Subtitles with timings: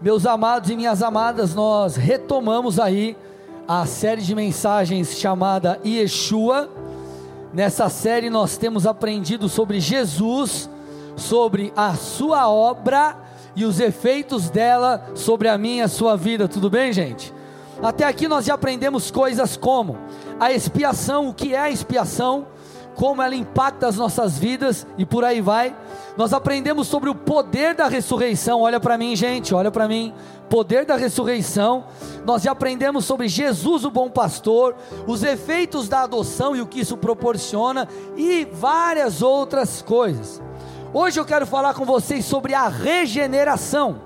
[0.00, 3.16] Meus amados e minhas amadas, nós retomamos aí
[3.66, 6.68] a série de mensagens chamada Yeshua.
[7.50, 10.68] Nessa série nós temos aprendido sobre Jesus,
[11.16, 13.16] sobre a sua obra
[13.56, 16.46] e os efeitos dela sobre a minha e a sua vida.
[16.46, 17.32] Tudo bem, gente?
[17.82, 19.96] Até aqui nós já aprendemos coisas como
[20.38, 22.46] a expiação, o que é a expiação,
[22.96, 25.76] como ela impacta as nossas vidas e por aí vai.
[26.16, 28.62] Nós aprendemos sobre o poder da ressurreição.
[28.62, 30.14] Olha para mim, gente, olha para mim.
[30.48, 31.84] Poder da ressurreição.
[32.24, 34.74] Nós já aprendemos sobre Jesus, o bom pastor,
[35.06, 37.86] os efeitos da adoção e o que isso proporciona
[38.16, 40.42] e várias outras coisas.
[40.94, 44.00] Hoje eu quero falar com vocês sobre a regeneração.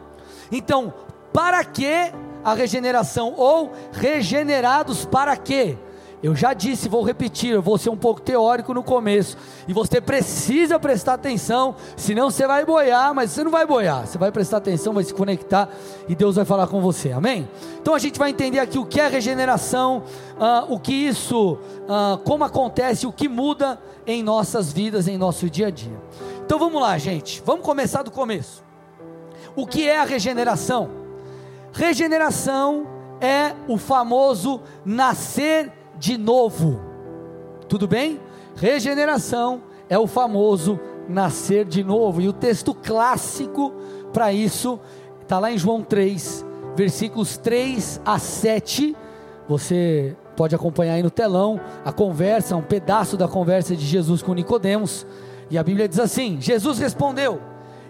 [0.51, 0.93] Então,
[1.33, 5.79] para que a regeneração ou regenerados para quê?
[6.23, 9.39] Eu já disse, vou repetir, eu vou ser um pouco teórico no começo.
[9.67, 14.07] E você precisa prestar atenção, senão você vai boiar, mas você não vai boiar.
[14.07, 15.71] Você vai prestar atenção, vai se conectar
[16.09, 17.11] e Deus vai falar com você.
[17.13, 17.49] Amém?
[17.81, 20.03] Então a gente vai entender aqui o que é regeneração,
[20.37, 25.49] uh, o que isso, uh, como acontece, o que muda em nossas vidas, em nosso
[25.49, 25.99] dia a dia.
[26.45, 27.43] Então vamos lá, gente.
[27.47, 28.63] Vamos começar do começo.
[29.57, 30.91] O que é a regeneração?
[31.73, 32.87] Regeneração
[33.21, 36.81] é o famoso nascer de novo.
[37.69, 38.19] Tudo bem?
[38.57, 42.21] Regeneração é o famoso nascer de novo.
[42.21, 43.73] E o texto clássico
[44.13, 44.81] para isso
[45.21, 48.97] está lá em João 3, versículos 3 a 7.
[49.47, 54.33] Você pode acompanhar aí no telão a conversa, um pedaço da conversa de Jesus com
[54.33, 55.07] Nicodemos.
[55.51, 57.41] E a Bíblia diz assim: Jesus respondeu: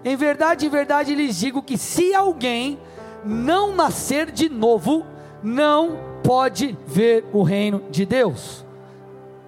[0.04, 2.78] Em verdade, em verdade lhes digo que se alguém
[3.24, 5.04] não nascer de novo,
[5.42, 8.64] não pode ver o reino de Deus.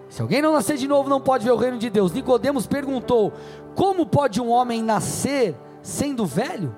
[0.08, 2.12] Se alguém não nascer de novo, não pode ver o reino de Deus.
[2.12, 3.32] Nicodemos perguntou:
[3.74, 6.76] Como pode um homem nascer sendo velho?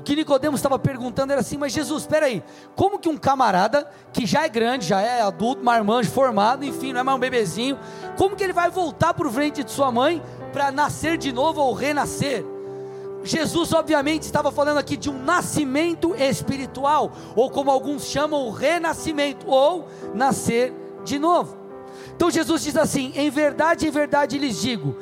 [0.00, 2.42] O que Nicodemos estava perguntando era assim: Mas Jesus, espera aí,
[2.74, 7.00] como que um camarada que já é grande, já é adulto, marmanjo, formado, enfim, não
[7.00, 7.78] é mais um bebezinho,
[8.18, 10.20] como que ele vai voltar para o ventre de sua mãe
[10.52, 12.44] para nascer de novo ou renascer?
[13.24, 19.48] Jesus, obviamente, estava falando aqui de um nascimento espiritual, ou como alguns chamam, o renascimento,
[19.48, 20.72] ou nascer
[21.04, 21.56] de novo.
[22.14, 24.96] Então Jesus diz assim: em verdade, em verdade lhes digo: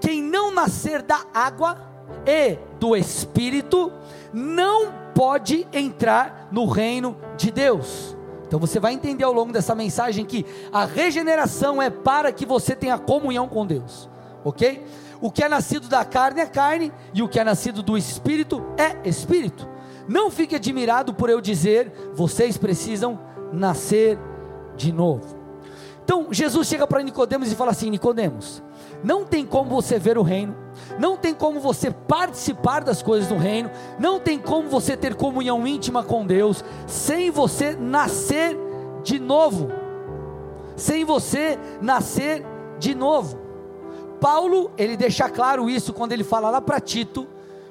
[0.00, 1.78] quem não nascer da água
[2.26, 3.92] e do espírito,
[4.32, 8.16] não pode entrar no reino de Deus.
[8.46, 12.74] Então você vai entender ao longo dessa mensagem que a regeneração é para que você
[12.74, 14.08] tenha comunhão com Deus,
[14.44, 14.84] ok?
[15.24, 18.62] O que é nascido da carne é carne, e o que é nascido do espírito
[18.76, 19.66] é espírito.
[20.06, 23.18] Não fique admirado por eu dizer, vocês precisam
[23.50, 24.18] nascer
[24.76, 25.34] de novo.
[26.04, 28.62] Então Jesus chega para Nicodemos e fala assim: Nicodemos,
[29.02, 30.54] não tem como você ver o reino,
[30.98, 35.66] não tem como você participar das coisas do reino, não tem como você ter comunhão
[35.66, 38.58] íntima com Deus sem você nascer
[39.02, 39.68] de novo.
[40.76, 42.44] Sem você nascer
[42.78, 43.43] de novo.
[44.24, 47.28] Paulo, ele deixa claro isso quando ele fala lá para Tito,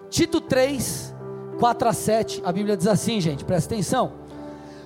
[0.08, 1.12] Tito 3,
[1.59, 4.12] 4 a 7, a Bíblia diz assim, gente, presta atenção.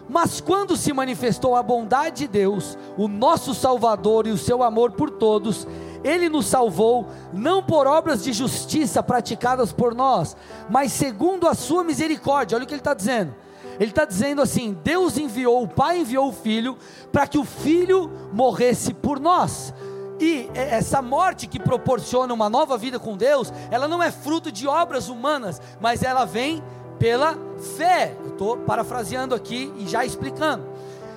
[0.08, 4.94] Mas quando se manifestou a bondade de Deus, o nosso Salvador e o seu amor
[4.94, 5.68] por todos,
[6.06, 10.38] ele nos salvou, não por obras de justiça praticadas por nós,
[10.70, 12.56] mas segundo a sua misericórdia.
[12.56, 13.36] Olha o que ele está dizendo.
[13.78, 16.78] Ele está dizendo assim: Deus enviou, o Pai enviou o Filho,
[17.12, 19.74] para que o Filho morresse por nós.
[20.20, 24.68] E essa morte que proporciona uma nova vida com Deus, ela não é fruto de
[24.68, 26.64] obras humanas, mas ela vem
[26.98, 27.38] pela
[27.78, 28.16] fé.
[28.24, 30.66] Eu estou parafraseando aqui e já explicando.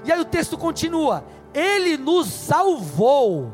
[0.05, 1.25] E aí o texto continua:
[1.55, 3.51] Ele nos salvou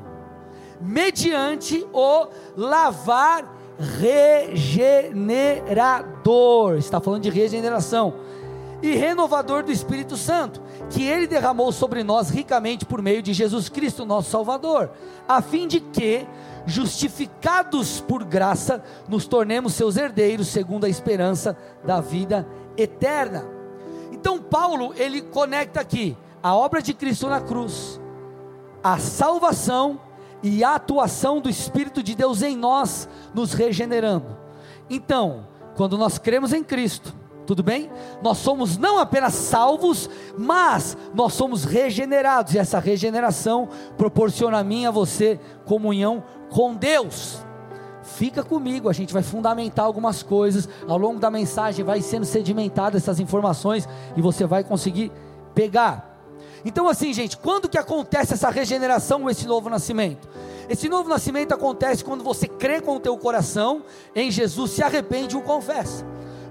[0.80, 2.26] mediante o
[2.56, 3.44] lavar
[3.78, 6.76] regenerador.
[6.76, 8.14] Está falando de regeneração
[8.82, 13.68] e renovador do Espírito Santo, que ele derramou sobre nós ricamente por meio de Jesus
[13.68, 14.90] Cristo, nosso Salvador,
[15.26, 16.26] a fim de que,
[16.64, 23.46] justificados por graça, nos tornemos seus herdeiros, segundo a esperança da vida eterna.
[24.12, 28.00] Então, Paulo, ele conecta aqui a obra de Cristo na cruz,
[28.82, 30.00] a salvação
[30.42, 34.36] e a atuação do Espírito de Deus em nós, nos regenerando.
[34.88, 37.14] Então, quando nós cremos em Cristo,
[37.46, 37.90] tudo bem?
[38.22, 44.82] Nós somos não apenas salvos, mas nós somos regenerados, e essa regeneração proporciona a mim
[44.82, 47.38] e a você comunhão com Deus.
[48.02, 53.02] Fica comigo, a gente vai fundamentar algumas coisas, ao longo da mensagem vai sendo sedimentadas
[53.02, 55.10] essas informações e você vai conseguir
[55.54, 56.16] pegar.
[56.64, 60.28] Então assim, gente, quando que acontece essa regeneração esse novo nascimento?
[60.68, 63.82] Esse novo nascimento acontece quando você crê com o teu coração
[64.14, 66.04] em Jesus, se arrepende e o confessa.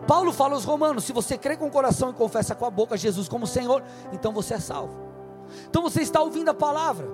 [0.08, 2.98] Paulo fala aos romanos: se você crê com o coração e confessa com a boca
[2.98, 4.96] Jesus como Senhor, então você é salvo.
[5.70, 7.08] Então você está ouvindo a palavra.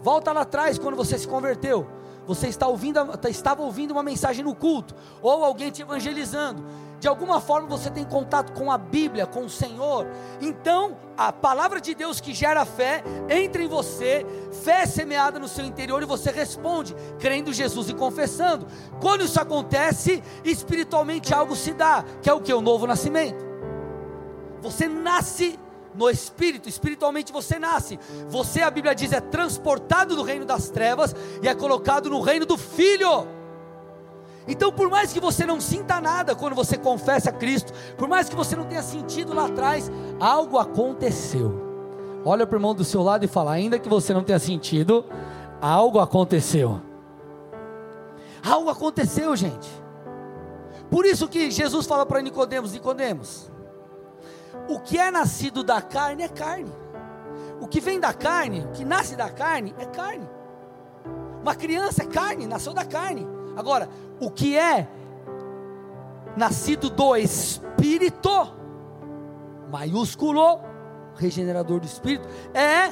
[0.00, 1.86] Volta lá atrás quando você se converteu.
[2.26, 6.62] Você está ouvindo, estava ouvindo uma mensagem no culto, ou alguém te evangelizando.
[7.00, 10.06] De alguma forma você tem contato com a Bíblia, com o Senhor.
[10.40, 14.26] Então, a palavra de Deus que gera fé entra em você,
[14.64, 18.66] fé é semeada no seu interior e você responde, crendo Jesus e confessando.
[19.00, 22.52] Quando isso acontece, espiritualmente algo se dá, que é o que?
[22.52, 23.46] O novo nascimento.
[24.60, 25.58] Você nasce
[25.94, 27.98] no espírito, espiritualmente você nasce.
[28.28, 32.44] Você, a Bíblia diz, é transportado do reino das trevas e é colocado no reino
[32.44, 33.37] do filho.
[34.48, 38.30] Então, por mais que você não sinta nada quando você confessa a Cristo, por mais
[38.30, 41.68] que você não tenha sentido lá atrás, algo aconteceu.
[42.24, 45.04] Olha para o irmão do seu lado e fala: ainda que você não tenha sentido,
[45.60, 46.80] algo aconteceu.
[48.42, 49.68] Algo aconteceu, gente.
[50.90, 53.52] Por isso que Jesus fala para Nicodemos: Nicodemos,
[54.66, 56.72] o que é nascido da carne é carne.
[57.60, 60.28] O que vem da carne, o que nasce da carne é carne.
[61.42, 63.26] Uma criança é carne, nasceu da carne.
[63.56, 63.88] Agora,
[64.20, 64.88] o que é
[66.36, 68.30] nascido do Espírito,
[69.70, 70.60] maiúsculo,
[71.16, 72.90] regenerador do Espírito, é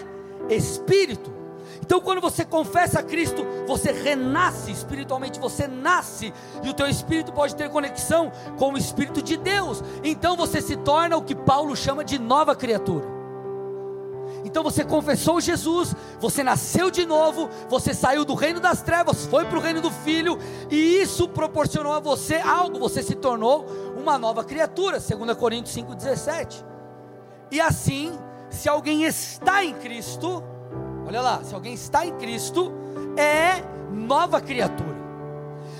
[0.54, 1.34] Espírito.
[1.80, 6.32] Então, quando você confessa a Cristo, você renasce espiritualmente, você nasce,
[6.62, 9.82] e o teu espírito pode ter conexão com o Espírito de Deus.
[10.02, 13.15] Então, você se torna o que Paulo chama de nova criatura.
[14.56, 19.44] Então você confessou Jesus, você nasceu de novo, você saiu do reino das trevas, foi
[19.44, 20.38] para o reino do Filho,
[20.70, 23.66] e isso proporcionou a você algo, você se tornou
[23.98, 26.64] uma nova criatura, 2 Coríntios 5,17.
[27.50, 28.18] E assim,
[28.48, 30.42] se alguém está em Cristo,
[31.06, 32.72] Olha lá, se alguém está em Cristo,
[33.14, 33.62] é
[33.92, 34.96] nova criatura.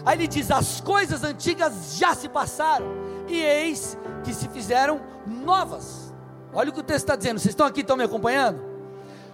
[0.05, 2.87] Aí ele diz: as coisas antigas já se passaram,
[3.27, 6.06] e eis que se fizeram novas.
[6.53, 7.39] Olha o que o texto está dizendo.
[7.39, 8.61] Vocês estão aqui, estão me acompanhando?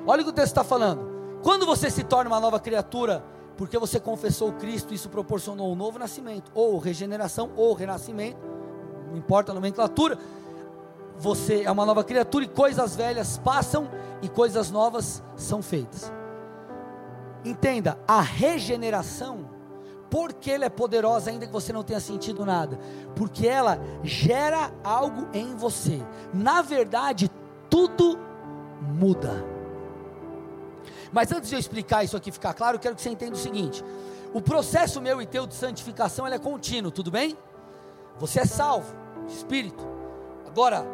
[0.06, 1.10] Olha o que o texto está falando.
[1.42, 3.24] Quando você se torna uma nova criatura,
[3.56, 8.38] porque você confessou Cristo, isso proporcionou um novo nascimento, ou regeneração, ou renascimento,
[9.10, 10.18] não importa a nomenclatura
[11.22, 13.88] você é uma nova criatura e coisas velhas passam
[14.20, 16.12] e coisas novas são feitas.
[17.44, 19.48] Entenda, a regeneração,
[20.12, 22.78] porque ela é poderosa, ainda que você não tenha sentido nada,
[23.16, 26.02] porque ela gera algo em você.
[26.34, 27.30] Na verdade,
[27.70, 28.18] tudo
[28.82, 29.42] muda.
[31.10, 33.38] Mas antes de eu explicar isso aqui ficar claro, eu quero que você entenda o
[33.38, 33.82] seguinte:
[34.34, 37.34] o processo meu e teu de santificação é contínuo, tudo bem?
[38.18, 38.94] Você é salvo,
[39.26, 39.82] espírito.
[40.46, 40.84] Agora,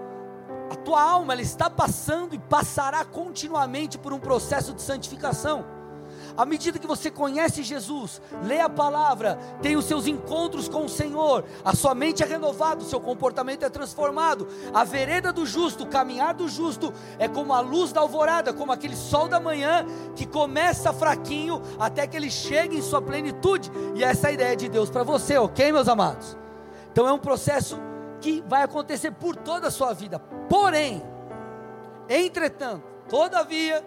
[0.71, 5.78] a tua alma ela está passando e passará continuamente por um processo de santificação.
[6.39, 10.89] À medida que você conhece Jesus, lê a palavra, tem os seus encontros com o
[10.89, 14.47] Senhor, a sua mente é renovada, o seu comportamento é transformado.
[14.73, 18.71] A vereda do justo, o caminhar do justo é como a luz da alvorada, como
[18.71, 23.69] aquele sol da manhã que começa fraquinho até que ele chegue em sua plenitude.
[23.97, 26.39] E essa é a ideia de Deus para você, ok, meus amados?
[26.93, 27.81] Então é um processo
[28.21, 30.21] que vai acontecer por toda a sua vida.
[30.49, 31.03] Porém,
[32.09, 33.85] entretanto, todavia,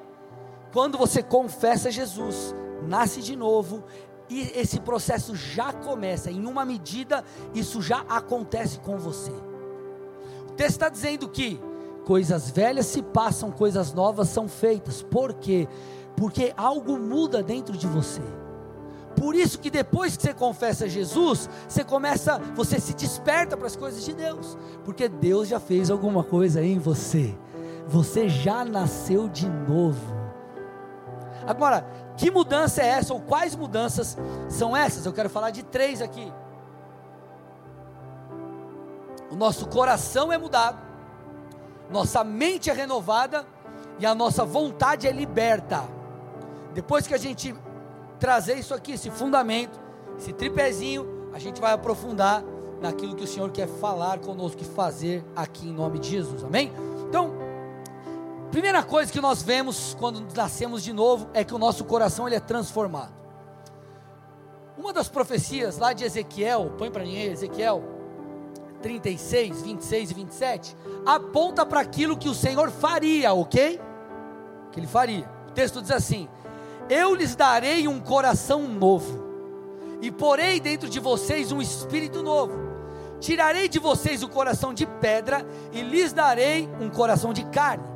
[0.72, 2.56] quando você confessa Jesus,
[2.88, 3.84] nasce de novo,
[4.30, 7.24] e esse processo já começa, em uma medida,
[7.54, 9.32] isso já acontece com você.
[10.48, 11.60] O texto está dizendo que
[12.06, 15.02] coisas velhas se passam, coisas novas são feitas.
[15.02, 15.68] Por quê?
[16.16, 18.22] Porque algo muda dentro de você.
[19.16, 23.76] Por isso que depois que você confessa Jesus, você começa, você se desperta para as
[23.76, 27.36] coisas de Deus, porque Deus já fez alguma coisa em você.
[27.88, 30.11] Você já nasceu de novo.
[31.48, 31.86] Agora,
[32.18, 34.18] que mudança é essa ou quais mudanças
[34.50, 35.06] são essas?
[35.06, 36.32] Eu quero falar de três aqui.
[39.32, 40.78] O nosso coração é mudado,
[41.90, 43.46] nossa mente é renovada
[43.98, 45.84] e a nossa vontade é liberta.
[46.74, 47.56] Depois que a gente
[48.20, 49.80] trazer isso aqui, esse fundamento,
[50.18, 52.44] esse tripézinho, a gente vai aprofundar
[52.82, 56.72] naquilo que o Senhor quer falar conosco e fazer aqui em nome de Jesus, amém?
[57.08, 57.32] Então,
[58.52, 62.36] primeira coisa que nós vemos quando nascemos de novo é que o nosso coração ele
[62.36, 63.14] é transformado.
[64.78, 67.82] Uma das profecias lá de Ezequiel, põe para mim Ezequiel
[68.82, 73.80] 36, 26 e 27, aponta para aquilo que o Senhor faria, ok?
[74.72, 75.30] Que ele faria.
[75.48, 76.28] O texto diz assim:
[76.90, 79.24] eu lhes darei um coração novo,
[80.02, 82.60] e porei dentro de vocês um espírito novo.
[83.20, 87.91] Tirarei de vocês o coração de pedra, e lhes darei um coração de carne.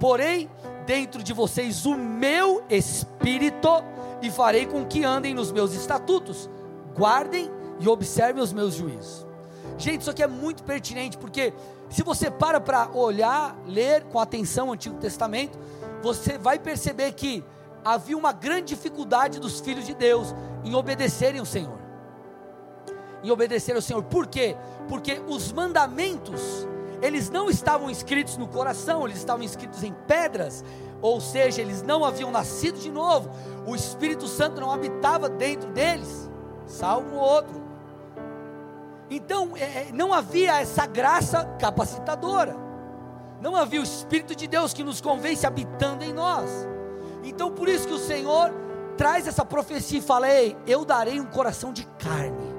[0.00, 0.50] Porei
[0.86, 3.68] dentro de vocês o meu espírito,
[4.22, 6.50] e farei com que andem nos meus estatutos,
[6.94, 9.26] guardem e observem os meus juízos.
[9.78, 11.52] Gente, isso aqui é muito pertinente, porque
[11.88, 15.58] se você para para olhar, ler com atenção o Antigo Testamento,
[16.02, 17.44] você vai perceber que
[17.84, 21.78] havia uma grande dificuldade dos filhos de Deus em obedecerem o Senhor.
[23.22, 24.02] Em obedecer ao Senhor.
[24.04, 24.56] Por quê?
[24.88, 26.66] Porque os mandamentos,
[27.02, 30.64] eles não estavam escritos no coração, eles estavam escritos em pedras,
[31.00, 33.30] ou seja, eles não haviam nascido de novo,
[33.66, 36.30] o Espírito Santo não habitava dentro deles,
[36.66, 37.60] salvo o outro.
[39.10, 42.54] Então, é, é, não havia essa graça capacitadora,
[43.40, 46.68] não havia o Espírito de Deus que nos convence habitando em nós.
[47.24, 48.52] Então, por isso que o Senhor
[48.96, 52.54] traz essa profecia e fala: Ei, eu darei um coração de carne,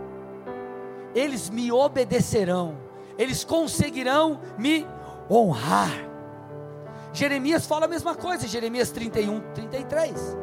[1.13, 2.77] eles me obedecerão,
[3.17, 4.85] eles conseguirão me
[5.29, 5.91] honrar.
[7.13, 10.37] Jeremias fala a mesma coisa, Jeremias 31, 33.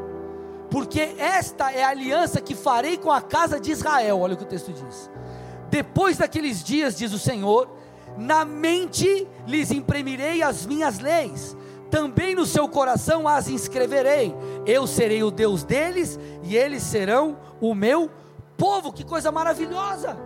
[0.71, 4.21] Porque esta é a aliança que farei com a casa de Israel.
[4.21, 5.11] Olha o que o texto diz.
[5.71, 7.71] Depois daqueles dias, diz o Senhor,
[8.17, 11.57] na mente lhes imprimirei as minhas leis,
[11.91, 14.35] também no seu coração as inscreverei.
[14.67, 18.11] Eu serei o Deus deles e eles serão o meu
[18.57, 18.93] povo.
[18.93, 20.19] Que coisa maravilhosa!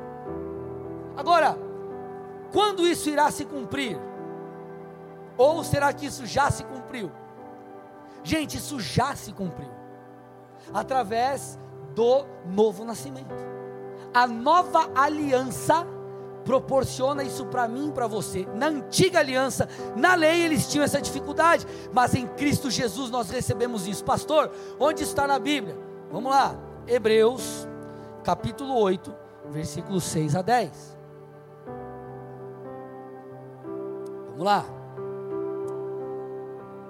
[1.16, 1.56] Agora,
[2.52, 3.98] quando isso irá se cumprir?
[5.36, 7.10] Ou será que isso já se cumpriu?
[8.22, 9.70] Gente, isso já se cumpriu.
[10.72, 11.58] Através
[11.94, 13.34] do novo nascimento.
[14.14, 15.86] A nova aliança
[16.44, 18.46] proporciona isso para mim e para você.
[18.54, 23.86] Na antiga aliança, na lei eles tinham essa dificuldade, mas em Cristo Jesus nós recebemos
[23.86, 24.04] isso.
[24.04, 25.76] Pastor, onde está na Bíblia?
[26.10, 26.56] Vamos lá.
[26.86, 27.66] Hebreus,
[28.24, 29.14] capítulo 8,
[29.50, 30.91] versículos 6 a 10.
[34.42, 34.64] Vamos lá.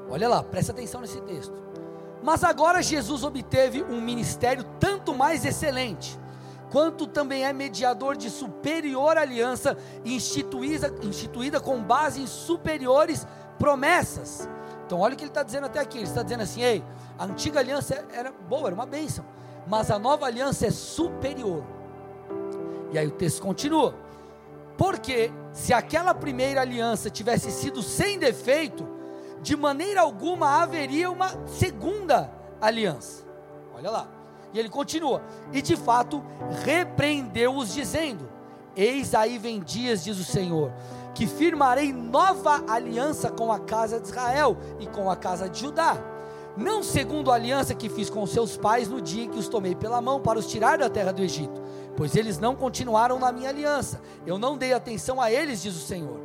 [0.08, 1.52] Olha lá, presta atenção nesse texto.
[2.22, 6.18] Mas agora Jesus obteve um ministério tanto mais excelente,
[6.70, 13.26] quanto também é mediador de superior aliança, instituída, instituída com base em superiores
[13.58, 14.48] promessas.
[14.86, 15.98] Então, olha o que ele está dizendo até aqui.
[15.98, 16.82] Ele está dizendo assim: ei,
[17.18, 19.24] a antiga aliança era boa, era uma bênção,
[19.66, 21.64] mas a nova aliança é superior.
[22.92, 23.94] E aí o texto continua:
[24.78, 28.88] porque se aquela primeira aliança tivesse sido sem defeito,
[29.40, 33.24] de maneira alguma haveria uma segunda aliança.
[33.74, 34.08] Olha lá.
[34.52, 36.22] E ele continua: E de fato
[36.64, 38.28] repreendeu-os, dizendo:
[38.76, 40.72] Eis aí vem dias, diz o Senhor,
[41.14, 45.96] que firmarei nova aliança com a casa de Israel e com a casa de Judá.
[46.56, 49.74] Não segundo a aliança que fiz com seus pais no dia em que os tomei
[49.74, 51.61] pela mão para os tirar da terra do Egito,
[51.96, 54.00] pois eles não continuaram na minha aliança.
[54.26, 56.20] Eu não dei atenção a eles, diz o Senhor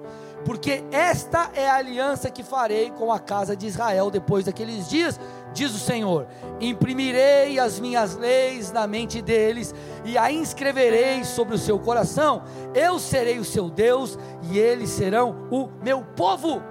[0.48, 5.20] porque esta é a aliança que farei com a casa de Israel depois daqueles dias,
[5.54, 6.28] diz o Senhor:
[6.62, 9.74] imprimirei as minhas leis na mente deles
[10.06, 12.44] e a inscreverei sobre o seu coração.
[12.74, 16.62] Eu serei o seu Deus e eles serão o meu povo.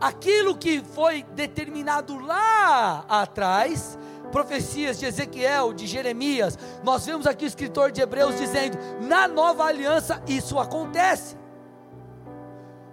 [0.00, 3.98] Aquilo que foi determinado lá atrás,
[4.30, 9.64] profecias de Ezequiel, de Jeremias, nós vemos aqui o escritor de Hebreus dizendo: na nova
[9.64, 11.36] aliança isso acontece.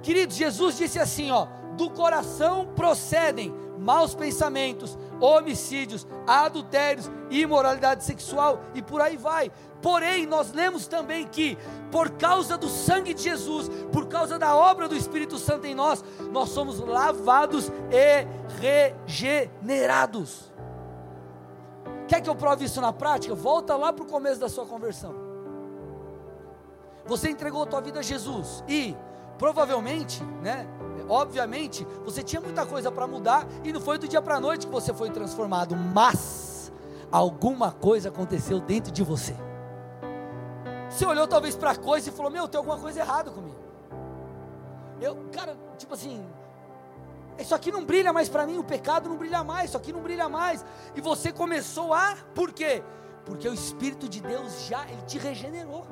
[0.02, 8.82] Queridos, Jesus disse assim: ó, do coração procedem maus pensamentos, homicídios, adultérios, imoralidade sexual e
[8.82, 9.52] por aí vai.
[9.82, 11.58] Porém, nós lemos também que,
[11.92, 16.04] por causa do sangue de Jesus, por causa da obra do Espírito Santo em nós,
[16.32, 18.26] nós somos lavados e
[18.60, 20.52] regenerados.
[22.08, 23.34] Quer que eu prove isso na prática?
[23.34, 25.14] Volta lá para o começo da sua conversão.
[27.06, 28.96] Você entregou a tua vida a Jesus e
[29.38, 30.68] Provavelmente, né?
[31.10, 34.66] Obviamente, você tinha muita coisa para mudar e não foi do dia para a noite
[34.66, 36.72] que você foi transformado, mas
[37.12, 39.36] alguma coisa aconteceu dentro de você.
[40.90, 43.58] Você olhou talvez para a coisa e falou: Meu, tem alguma coisa errada comigo.
[45.02, 46.26] Eu, cara, tipo assim,
[47.44, 50.02] isso aqui não brilha mais para mim, o pecado não brilha mais, isso aqui não
[50.02, 50.66] brilha mais.
[50.96, 52.84] E você começou a, por quê?
[53.26, 55.86] Porque o Espírito de Deus já, ele te regenerou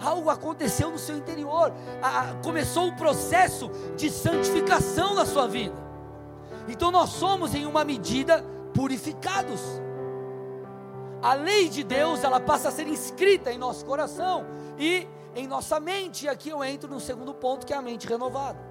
[0.00, 1.72] algo aconteceu no seu interior,
[2.42, 5.74] começou o processo de santificação na sua vida.
[6.68, 9.60] Então nós somos, em uma medida, purificados.
[11.20, 14.46] A lei de Deus, ela passa a ser inscrita em nosso coração
[14.78, 16.26] e em nossa mente.
[16.26, 18.67] E aqui eu entro no segundo ponto, que é a mente renovada.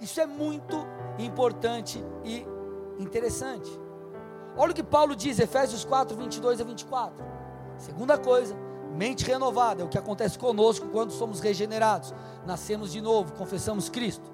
[0.00, 0.86] Isso é muito
[1.18, 2.46] importante e
[2.98, 3.70] interessante.
[4.56, 7.24] Olha o que Paulo diz, Efésios 4, 22 a 24.
[7.76, 8.56] Segunda coisa,
[8.94, 12.14] mente renovada, é o que acontece conosco quando somos regenerados,
[12.44, 14.30] nascemos de novo, confessamos Cristo.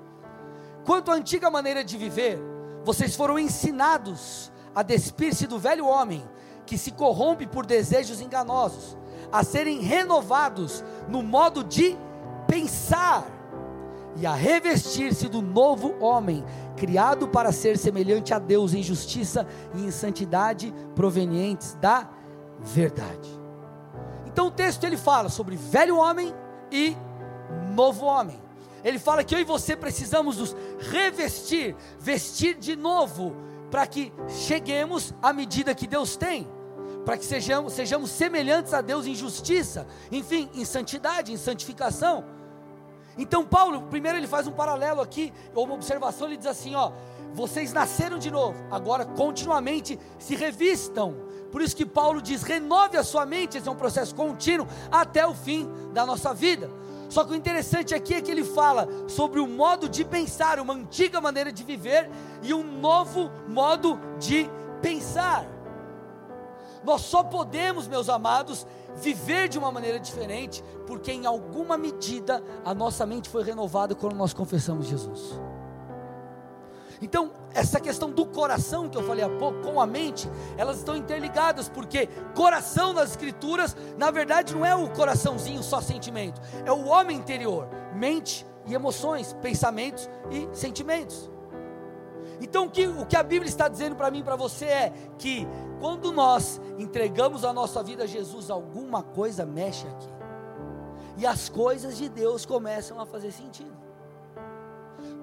[0.85, 2.39] Quanto à antiga maneira de viver,
[2.85, 6.27] vocês foram ensinados a despir-se do velho homem,
[6.67, 8.97] que se corrompe por desejos enganosos,
[9.31, 11.97] a serem renovados no modo de
[12.47, 13.27] pensar
[14.17, 16.45] e a revestir-se do novo homem,
[16.77, 22.09] criado para ser semelhante a Deus em justiça e em santidade provenientes da
[22.61, 23.29] verdade.
[24.27, 26.35] Então o texto ele fala sobre velho homem
[26.71, 26.97] e
[27.75, 28.43] novo homem.
[28.83, 30.57] Ele fala que eu e você precisamos nos
[30.91, 33.35] revestir, vestir de novo,
[33.71, 36.47] para que cheguemos à medida que Deus tem
[37.05, 42.25] para que sejamos, sejamos semelhantes a Deus em justiça, enfim, em santidade, em santificação.
[43.17, 46.93] Então, Paulo, primeiro ele faz um paralelo aqui, ou uma observação, ele diz assim: ó,
[47.33, 51.15] vocês nasceram de novo, agora continuamente se revistam.
[51.51, 55.27] Por isso que Paulo diz: renove a sua mente, esse é um processo contínuo até
[55.27, 56.71] o fim da nossa vida.
[57.09, 60.75] Só que o interessante aqui é que ele fala sobre o modo de pensar, uma
[60.75, 62.11] antiga maneira de viver
[62.43, 64.51] e um novo modo de
[64.83, 65.54] pensar.
[66.85, 72.75] Nós só podemos, meus amados, viver de uma maneira diferente, porque em alguma medida a
[72.75, 75.41] nossa mente foi renovada quando nós confessamos Jesus.
[77.01, 80.97] Então, essa questão do coração que eu falei há pouco com a mente, elas estão
[80.97, 86.87] interligadas, porque coração nas escrituras, na verdade, não é o coraçãozinho só sentimento, é o
[86.87, 91.31] homem interior, mente e emoções, pensamentos e sentimentos.
[92.41, 94.93] Então, o que, o que a Bíblia está dizendo para mim e para você é
[95.19, 95.47] que
[95.81, 100.09] quando nós entregamos a nossa vida a Jesus, alguma coisa mexe aqui.
[101.17, 103.77] E as coisas de Deus começam a fazer sentido.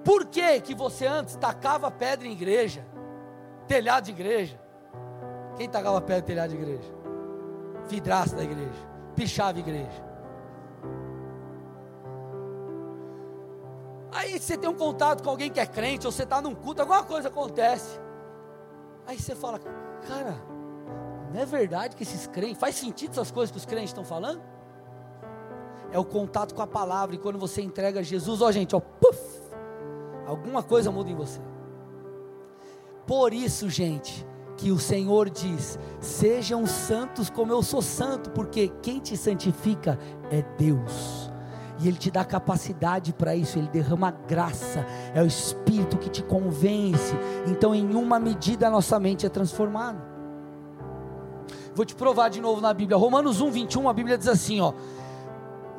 [0.04, 2.84] Por que, que você antes tacava pedra em igreja,
[3.66, 4.60] telhado de igreja?
[5.56, 6.92] Quem tacava pedra em telhado de igreja?
[7.88, 10.12] Vidraça da igreja, pichava igreja.
[14.10, 16.82] Aí você tem um contato com alguém que é crente, ou você está num culto,
[16.82, 17.98] alguma coisa acontece.
[19.06, 19.60] Aí você fala,
[20.06, 20.36] cara,
[21.32, 24.40] não é verdade que esses crentes, faz sentido essas coisas que os crentes estão falando?
[25.90, 29.42] É o contato com a palavra, e quando você entrega Jesus, ó gente, ó, puff,
[30.26, 31.40] alguma coisa muda em você.
[33.06, 39.00] Por isso, gente, que o Senhor diz: sejam santos como eu sou santo, porque quem
[39.00, 39.98] te santifica
[40.30, 41.21] é Deus
[41.82, 46.22] e Ele te dá capacidade para isso, Ele derrama graça, é o Espírito que te
[46.22, 47.14] convence.
[47.46, 50.00] Então, em uma medida, a nossa mente é transformada.
[51.74, 54.72] Vou te provar de novo na Bíblia, Romanos 1, 21, a Bíblia diz assim: ó,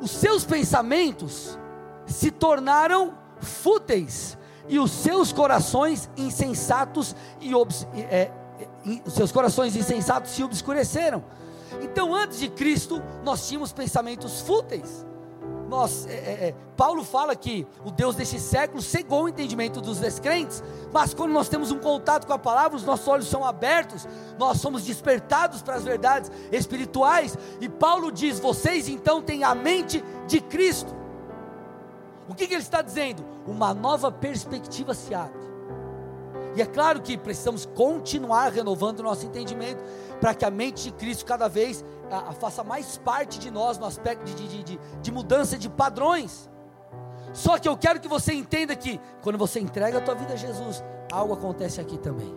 [0.00, 1.58] os seus pensamentos
[2.06, 4.36] se tornaram fúteis,
[4.68, 7.52] e os seus corações insensatos e
[7.96, 8.30] é,
[9.06, 11.24] os seus corações insensatos se obscureceram.
[11.82, 15.04] Então, antes de Cristo, nós tínhamos pensamentos fúteis
[15.68, 19.98] nós, é, é, é, Paulo fala que o Deus deste século cegou o entendimento dos
[19.98, 24.06] descrentes, mas quando nós temos um contato com a palavra, os nossos olhos são abertos,
[24.38, 30.02] nós somos despertados para as verdades espirituais, e Paulo diz: vocês então têm a mente
[30.26, 30.94] de Cristo.
[32.28, 33.24] O que, que ele está dizendo?
[33.46, 35.44] Uma nova perspectiva se abre.
[36.56, 39.82] E é claro que precisamos continuar renovando o nosso entendimento
[40.20, 43.78] para que a mente de Cristo cada vez a, a faça mais parte de nós
[43.78, 46.48] no aspecto de, de, de, de mudança de padrões.
[47.32, 50.36] Só que eu quero que você entenda que quando você entrega a tua vida a
[50.36, 52.32] Jesus, algo acontece aqui também.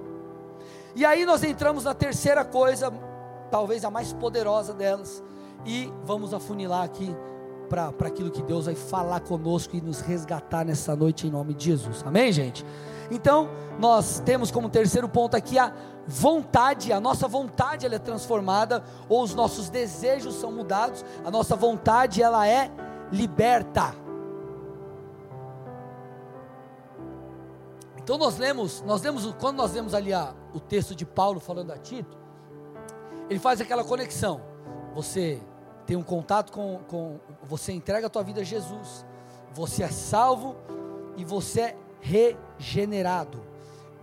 [0.96, 2.92] E aí nós entramos na terceira coisa,
[3.52, 5.24] talvez a mais poderosa delas,
[5.66, 7.16] e vamos afunilar aqui
[7.70, 11.66] para aquilo que Deus vai falar conosco e nos resgatar nessa noite em nome de
[11.66, 12.04] Jesus.
[12.06, 12.66] Amém, gente?
[13.12, 13.50] Então,
[13.80, 15.72] nós temos como terceiro ponto aqui a
[16.08, 21.56] vontade, a nossa vontade ela é transformada, ou os nossos desejos são mudados, a nossa
[21.56, 22.72] vontade ela é
[23.12, 23.94] liberta.
[27.98, 31.72] Então nós lemos, nós lemos, quando nós lemos ali a, o texto de Paulo falando
[31.72, 32.18] a Tito,
[33.30, 34.40] ele faz aquela conexão.
[34.94, 35.42] Você
[35.86, 39.06] tem um contato com, com você entrega a tua vida a Jesus,
[39.54, 40.56] você é salvo
[41.18, 43.47] e você é regenerado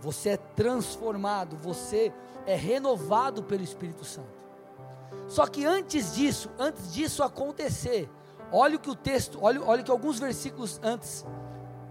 [0.05, 2.13] você é transformado, você
[2.45, 4.45] é renovado pelo Espírito Santo.
[5.27, 8.07] Só que antes disso, antes disso acontecer,
[8.51, 11.25] olha o que o texto, olha, olha o que alguns versículos antes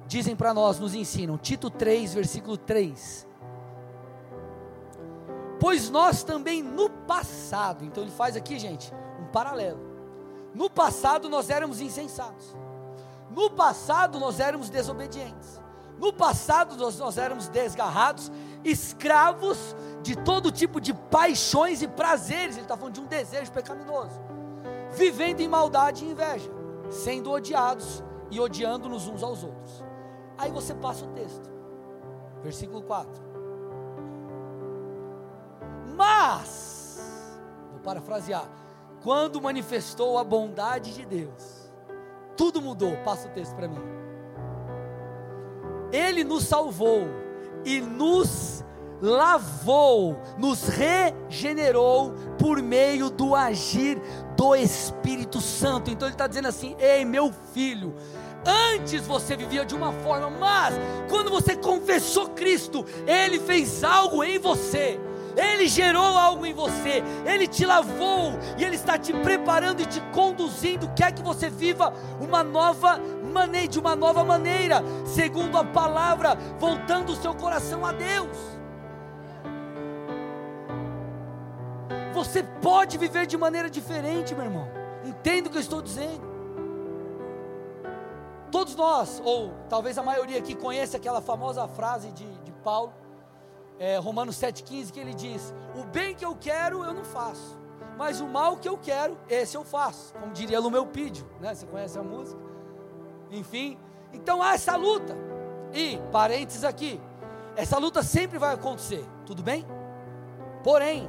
[0.06, 1.36] dizem para nós, nos ensinam.
[1.36, 3.26] Tito 3, versículo 3.
[5.58, 9.80] Pois nós também no passado, então ele faz aqui, gente, um paralelo.
[10.54, 12.54] No passado nós éramos insensatos.
[13.28, 15.63] No passado nós éramos desobedientes.
[16.04, 18.30] No passado nós, nós éramos desgarrados,
[18.62, 22.56] escravos de todo tipo de paixões e prazeres.
[22.56, 24.20] Ele está falando de um desejo pecaminoso,
[24.92, 26.50] vivendo em maldade e inveja,
[26.90, 29.82] sendo odiados e odiando-nos uns aos outros.
[30.36, 31.50] Aí você passa o texto,
[32.42, 33.10] versículo 4.
[35.96, 37.40] Mas,
[37.70, 38.46] vou parafrasear,
[39.02, 41.72] quando manifestou a bondade de Deus,
[42.36, 42.94] tudo mudou.
[43.04, 43.93] Passa o texto para mim.
[45.94, 47.06] Ele nos salvou
[47.64, 48.64] e nos
[49.00, 54.00] lavou, nos regenerou por meio do agir
[54.36, 55.90] do Espírito Santo.
[55.90, 57.94] Então ele está dizendo assim: Ei, meu filho,
[58.46, 60.74] Antes você vivia de uma forma, mas
[61.08, 65.00] quando você confessou Cristo, Ele fez algo em você.
[65.36, 70.00] Ele gerou algo em você, Ele te lavou e Ele está te preparando e te
[70.12, 70.90] conduzindo.
[70.94, 73.00] Quer que você viva uma nova
[73.34, 78.38] maneira, de uma nova maneira, segundo a palavra, voltando o seu coração a Deus.
[82.14, 84.68] Você pode viver de maneira diferente, meu irmão.
[85.04, 86.32] Entenda o que eu estou dizendo.
[88.52, 92.92] Todos nós, ou talvez a maioria aqui, conhece aquela famosa frase de, de Paulo,
[93.80, 97.58] é, Romanos 7,15, que ele diz: O bem que eu quero eu não faço,
[97.98, 100.14] mas o mal que eu quero, esse eu faço.
[100.14, 101.52] Como diria meu Pídio, né?
[101.52, 102.43] Você conhece a música?
[103.30, 103.78] Enfim,
[104.12, 105.16] então há essa luta.
[105.72, 107.00] E, parênteses aqui,
[107.56, 109.66] essa luta sempre vai acontecer, tudo bem?
[110.62, 111.08] Porém,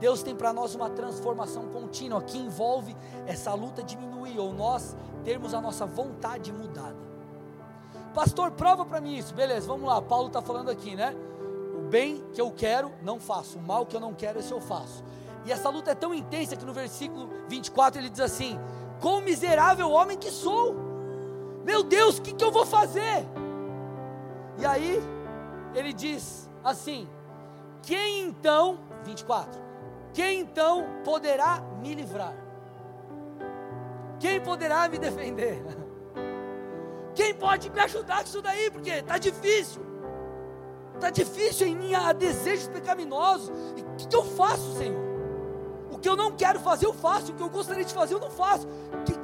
[0.00, 5.52] Deus tem para nós uma transformação contínua que envolve essa luta diminuir ou nós termos
[5.52, 6.96] a nossa vontade mudada.
[8.14, 9.34] Pastor, prova para mim isso.
[9.34, 10.00] Beleza, vamos lá.
[10.00, 11.14] Paulo está falando aqui, né?
[11.76, 13.58] O bem que eu quero, não faço.
[13.58, 15.04] O mal que eu não quero, esse eu faço.
[15.44, 18.58] E essa luta é tão intensa que no versículo 24 ele diz assim:
[19.00, 20.89] Quão miserável homem que sou!
[21.64, 23.26] Meu Deus, o que, que eu vou fazer?
[24.58, 25.00] E aí,
[25.74, 27.08] ele diz assim:
[27.82, 29.60] Quem então, 24,
[30.12, 32.34] quem então poderá me livrar?
[34.18, 35.62] Quem poderá me defender?
[37.14, 38.70] Quem pode me ajudar com isso daí?
[38.70, 39.82] Porque está difícil.
[40.94, 43.50] Está difícil em mim, há desejos pecaminosos.
[43.76, 45.00] E o que, que eu faço, Senhor?
[45.90, 47.32] O que eu não quero fazer, eu faço.
[47.32, 48.66] O que eu gostaria de fazer, eu não faço.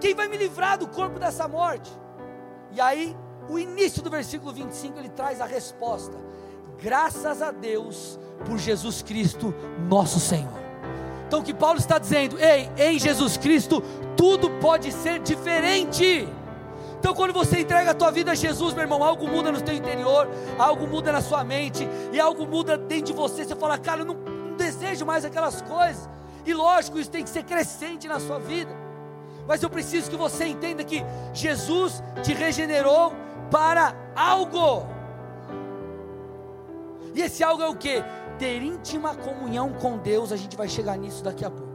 [0.00, 1.90] Quem vai me livrar do corpo dessa morte?
[2.76, 3.16] E aí,
[3.48, 6.14] o início do versículo 25, ele traz a resposta.
[6.78, 9.54] Graças a Deus por Jesus Cristo,
[9.88, 10.60] nosso Senhor.
[11.26, 13.82] Então o que Paulo está dizendo, ei, em Jesus Cristo
[14.14, 16.28] tudo pode ser diferente.
[16.98, 19.74] Então quando você entrega a tua vida a Jesus, meu irmão, algo muda no teu
[19.74, 23.46] interior, algo muda na sua mente e algo muda dentro de você.
[23.46, 26.10] Você fala, cara, eu não, não desejo mais aquelas coisas.
[26.44, 28.85] E lógico, isso tem que ser crescente na sua vida.
[29.46, 33.12] Mas eu preciso que você entenda que Jesus te regenerou
[33.50, 34.86] para algo.
[37.14, 38.02] E esse algo é o que?
[38.38, 41.66] ter íntima comunhão com Deus, a gente vai chegar nisso daqui a pouco.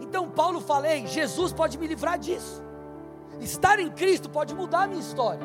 [0.00, 2.62] Então Paulo falei, Jesus pode me livrar disso.
[3.40, 5.44] Estar em Cristo pode mudar a minha história.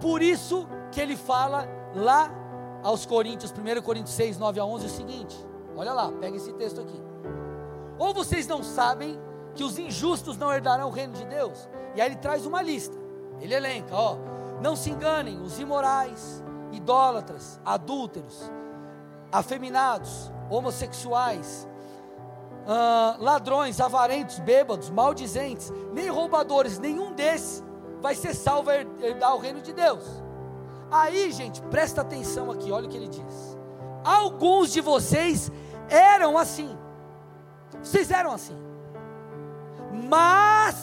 [0.00, 2.30] Por isso que ele fala lá
[2.82, 5.36] aos Coríntios, 1 Coríntios 6, 9 a 11, o seguinte:
[5.76, 7.00] olha lá, pega esse texto aqui.
[7.98, 9.18] Ou vocês não sabem
[9.54, 11.68] que os injustos não herdarão o reino de Deus?
[11.94, 12.96] E aí ele traz uma lista,
[13.40, 14.16] ele elenca: ó,
[14.62, 18.50] não se enganem, os imorais, idólatras, adúlteros,
[19.32, 21.68] afeminados, homossexuais,
[22.64, 27.64] uh, ladrões, avarentos, bêbados, maldizentes, nem roubadores, nenhum desses
[28.00, 30.04] vai ser salvo a herdar o reino de Deus.
[30.90, 33.58] Aí, gente, presta atenção aqui, olha o que ele diz.
[34.04, 35.50] Alguns de vocês
[35.88, 36.76] eram assim,
[37.82, 38.56] vocês eram assim,
[40.08, 40.76] mas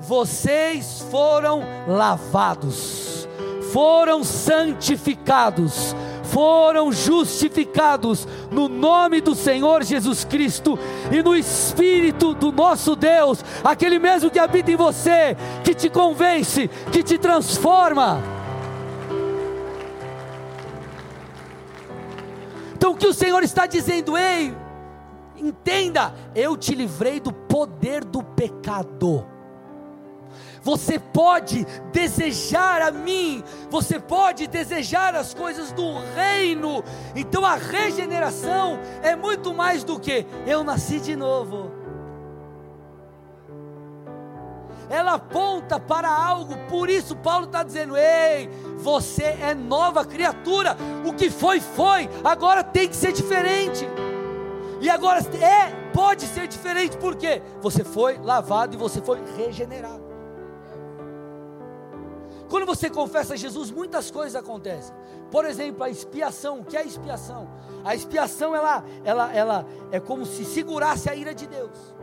[0.00, 3.10] vocês foram lavados
[3.72, 5.94] foram santificados,
[6.24, 10.78] foram justificados no nome do Senhor Jesus Cristo
[11.10, 16.68] e no Espírito do nosso Deus, aquele mesmo que habita em você, que te convence,
[16.92, 18.22] que te transforma.
[22.74, 24.54] Então o que o Senhor está dizendo, ei,
[25.40, 29.26] entenda, eu te livrei do poder do pecado.
[30.62, 36.84] Você pode desejar a mim, você pode desejar as coisas do reino.
[37.16, 41.72] Então a regeneração é muito mais do que eu nasci de novo.
[44.90, 50.76] Ela aponta para algo, por isso Paulo está dizendo: ei, você é nova criatura,
[51.06, 53.88] o que foi, foi, agora tem que ser diferente.
[54.80, 60.10] E agora é, pode ser diferente, porque você foi lavado e você foi regenerado.
[62.48, 64.94] Quando você confessa Jesus, muitas coisas acontecem.
[65.30, 66.60] Por exemplo, a expiação.
[66.60, 67.48] O que é a expiação?
[67.84, 71.94] A expiação ela, ela, ela é como se segurasse a ira de Deus.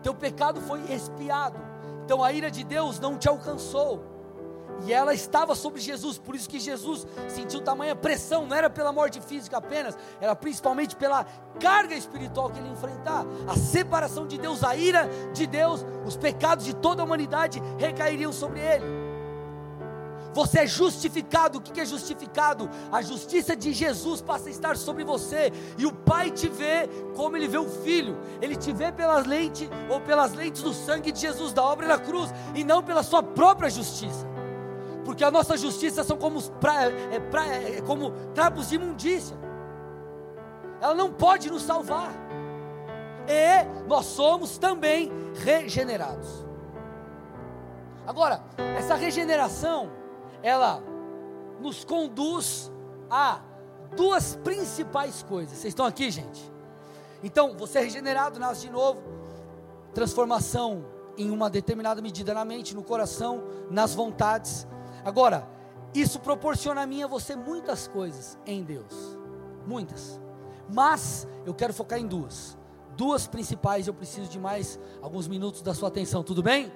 [0.00, 1.58] Teu pecado foi expiado.
[2.04, 4.17] Então a ira de Deus não te alcançou.
[4.84, 8.92] E ela estava sobre Jesus, por isso que Jesus sentiu tamanha pressão, não era pela
[8.92, 11.24] morte física apenas, era principalmente pela
[11.58, 16.64] carga espiritual que ele enfrentar, a separação de Deus, a ira de Deus, os pecados
[16.64, 19.08] de toda a humanidade recairiam sobre ele.
[20.38, 21.58] Você é justificado.
[21.58, 22.70] O que é justificado?
[22.92, 25.52] A justiça de Jesus passa a estar sobre você.
[25.76, 28.16] E o Pai te vê como ele vê o Filho.
[28.40, 31.98] Ele te vê pelas lentes ou pelas lentes do sangue de Jesus, da obra da
[31.98, 34.37] cruz, e não pela sua própria justiça.
[35.08, 39.38] Porque a nossa justiça são como, pra, é, pra, é, como trapos de imundícia.
[40.82, 42.12] Ela não pode nos salvar.
[43.26, 46.44] E nós somos também regenerados.
[48.06, 48.42] Agora,
[48.76, 49.90] essa regeneração
[50.42, 50.82] ela
[51.58, 52.70] nos conduz
[53.10, 53.40] a
[53.96, 55.56] duas principais coisas.
[55.56, 56.52] Vocês estão aqui, gente?
[57.22, 59.00] Então, você é regenerado, nasce de novo,
[59.94, 60.84] transformação
[61.16, 64.68] em uma determinada medida na mente, no coração, nas vontades.
[65.08, 65.48] Agora,
[65.94, 69.16] isso proporciona a mim e a você muitas coisas em Deus.
[69.66, 70.20] Muitas.
[70.70, 72.58] Mas eu quero focar em duas.
[72.94, 76.70] Duas principais, eu preciso de mais alguns minutos da sua atenção, tudo bem?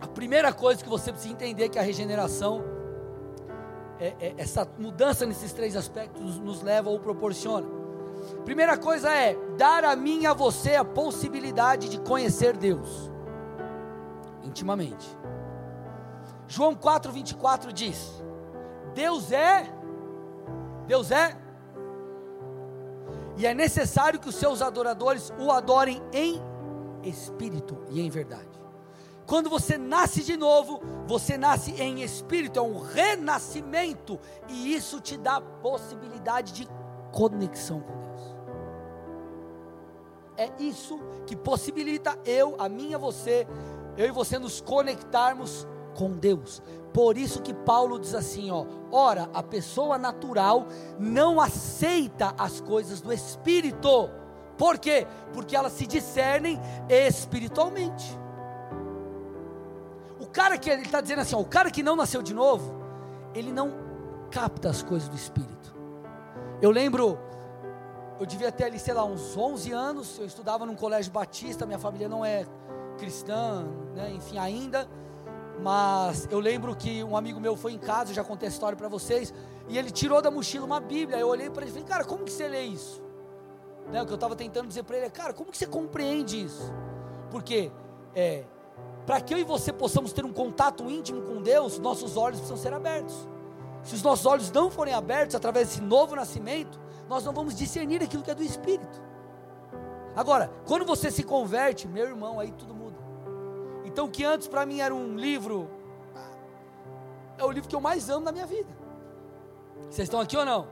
[0.00, 2.62] A primeira coisa que você precisa entender é que a regeneração,
[3.98, 7.66] é, é, essa mudança nesses três aspectos nos leva ou proporciona.
[8.44, 13.10] Primeira coisa é dar a mim e a você a possibilidade de conhecer Deus
[14.44, 15.06] intimamente.
[16.48, 18.22] João 4:24 diz:
[18.94, 19.68] Deus é
[20.86, 21.36] Deus é
[23.36, 26.42] e é necessário que os seus adoradores o adorem em
[27.04, 28.48] espírito e em verdade.
[29.26, 35.18] Quando você nasce de novo, você nasce em espírito, é um renascimento, e isso te
[35.18, 36.68] dá possibilidade de
[37.12, 38.36] conexão com Deus.
[40.38, 43.46] É isso que possibilita eu, a minha, você,
[43.98, 46.62] eu e você nos conectarmos com Deus.
[46.92, 50.66] Por isso que Paulo diz assim, ó, ora, a pessoa natural
[50.98, 54.10] não aceita as coisas do espírito.
[54.56, 55.06] Por quê?
[55.32, 58.18] Porque elas se discernem espiritualmente
[60.38, 62.72] cara que ele está dizendo assim, ó, o cara que não nasceu de novo,
[63.34, 63.72] ele não
[64.30, 65.74] capta as coisas do Espírito.
[66.62, 67.18] Eu lembro,
[68.20, 71.78] eu devia ter ali, sei lá, uns 11 anos, eu estudava num colégio batista, minha
[71.78, 72.46] família não é
[72.98, 74.88] cristã, né, enfim, ainda,
[75.60, 78.76] mas eu lembro que um amigo meu foi em casa, eu já contei a história
[78.76, 79.34] para vocês,
[79.68, 82.24] e ele tirou da mochila uma Bíblia, eu olhei para ele e falei, cara, como
[82.24, 83.02] que você lê isso?
[83.90, 86.44] Né, o que eu estava tentando dizer para ele é, cara, como que você compreende
[86.44, 86.72] isso?
[87.30, 87.72] Porque
[88.14, 88.44] é,
[89.06, 92.58] para que eu e você possamos ter um contato íntimo com Deus, nossos olhos precisam
[92.58, 93.26] ser abertos.
[93.82, 98.02] Se os nossos olhos não forem abertos através desse novo nascimento, nós não vamos discernir
[98.02, 99.02] aquilo que é do Espírito.
[100.14, 102.77] Agora, quando você se converte, meu irmão, aí tudo.
[103.98, 105.68] Então, que antes para mim era um livro,
[107.36, 108.68] é o livro que eu mais amo na minha vida.
[109.90, 110.68] Vocês estão aqui ou não?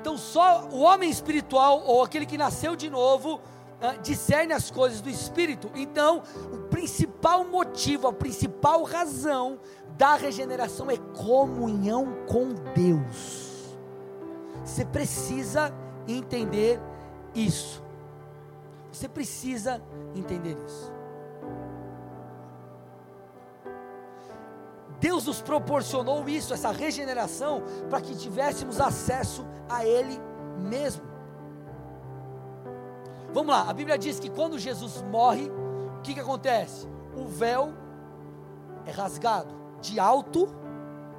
[0.00, 5.02] Então, só o homem espiritual ou aquele que nasceu de novo uh, discerne as coisas
[5.02, 5.70] do Espírito.
[5.74, 9.60] Então, o principal motivo, a principal razão
[9.98, 13.76] da regeneração é comunhão com Deus.
[14.64, 15.74] Você precisa
[16.08, 16.80] entender
[17.34, 17.84] isso.
[18.90, 19.82] Você precisa
[20.14, 20.95] entender isso.
[25.00, 30.18] Deus nos proporcionou isso, essa regeneração, para que tivéssemos acesso a Ele
[30.58, 31.02] mesmo.
[33.32, 35.50] Vamos lá, a Bíblia diz que quando Jesus morre,
[35.98, 36.88] o que, que acontece?
[37.14, 37.74] O véu
[38.86, 40.48] é rasgado de alto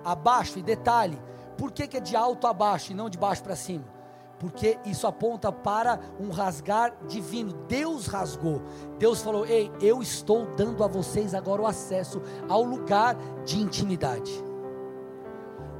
[0.04, 0.58] a baixo.
[0.58, 1.22] E detalhe,
[1.58, 3.97] por que, que é de alto a baixo e não de baixo para cima?
[4.40, 7.54] Porque isso aponta para um rasgar divino.
[7.68, 8.62] Deus rasgou.
[9.00, 14.32] Deus falou: Ei, eu estou dando a vocês agora o acesso ao lugar de intimidade.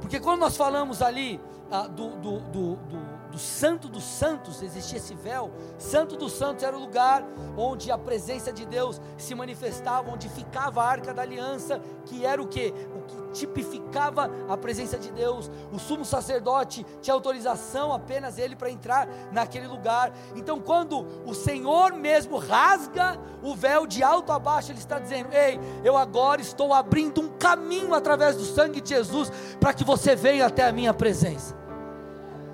[0.00, 1.40] Porque quando nós falamos ali
[1.70, 5.52] ah, do, do, do, do do Santo dos Santos existia esse véu.
[5.78, 7.24] Santo dos Santos era o lugar
[7.56, 12.40] onde a presença de Deus se manifestava, onde ficava a arca da aliança, que era
[12.40, 12.72] o que?
[12.94, 15.50] O que tipificava a presença de Deus.
[15.72, 20.12] O sumo sacerdote tinha autorização apenas ele para entrar naquele lugar.
[20.34, 25.32] Então, quando o Senhor mesmo rasga o véu de alto a baixo, ele está dizendo:
[25.32, 30.16] Ei, eu agora estou abrindo um caminho através do sangue de Jesus para que você
[30.16, 31.67] venha até a minha presença.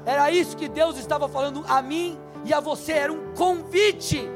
[0.07, 4.29] Era isso que Deus estava falando a mim e a você, era um convite.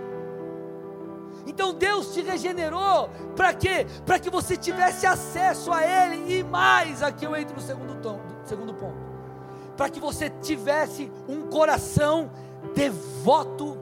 [1.47, 3.87] Então Deus te regenerou para quê?
[4.05, 7.03] Para que você tivesse acesso a Ele e mais.
[7.03, 8.99] Aqui eu entro no segundo, tom, segundo ponto.
[9.77, 12.31] Para que você tivesse um coração
[12.75, 13.79] devoto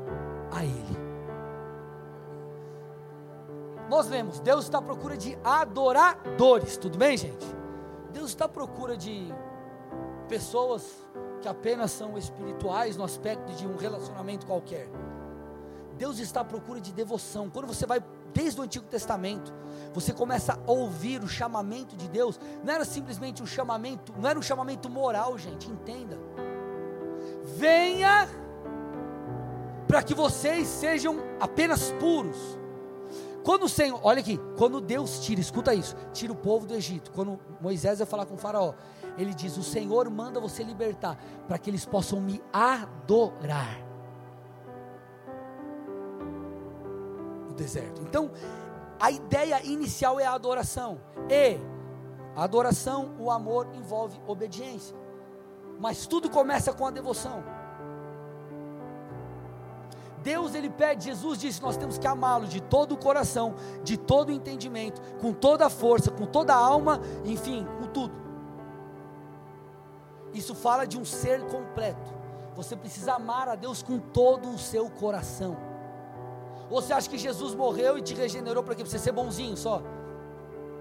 [0.53, 1.07] a Ele.
[3.89, 7.47] nós lemos: Deus está à procura de adoradores, tudo bem, gente?
[8.13, 9.33] Deus está à procura de
[10.29, 10.85] pessoas
[11.47, 14.89] que apenas são espirituais no aspecto de um relacionamento qualquer.
[15.97, 17.49] Deus está à procura de devoção.
[17.49, 18.03] Quando você vai
[18.35, 19.55] desde o Antigo Testamento,
[19.95, 22.41] você começa a ouvir o chamamento de Deus.
[22.65, 26.19] Não era simplesmente um chamamento, não era um chamamento moral, gente, entenda.
[27.57, 28.29] Venha
[29.87, 32.59] para que vocês sejam apenas puros.
[33.45, 37.13] Quando o Senhor, olha aqui, quando Deus tira, escuta isso, tira o povo do Egito,
[37.13, 38.75] quando Moisés vai falar com o faraó,
[39.17, 43.79] ele diz: O Senhor manda você libertar, para que eles possam me adorar.
[47.49, 48.03] No deserto.
[48.03, 48.31] Então,
[49.01, 51.01] a ideia inicial é a adoração.
[51.29, 51.59] E
[52.35, 54.97] a adoração, o amor envolve obediência.
[55.79, 57.43] Mas tudo começa com a devoção.
[60.23, 64.31] Deus ele pede, Jesus disse, nós temos que amá-lo de todo o coração, de todo
[64.31, 68.26] o entendimento, com toda a força, com toda a alma, enfim, com tudo.
[70.37, 72.15] Isso fala de um ser completo.
[72.55, 75.57] Você precisa amar a Deus com todo o seu coração.
[76.71, 79.83] Ou você acha que Jesus morreu e te regenerou para que você ser bonzinho só?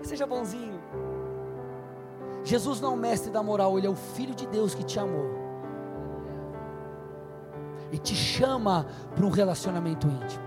[0.03, 0.79] Seja bonzinho.
[2.43, 4.99] Jesus não é o mestre da moral, ele é o filho de Deus que te
[4.99, 5.45] amou
[7.91, 10.43] e te chama para um relacionamento íntimo.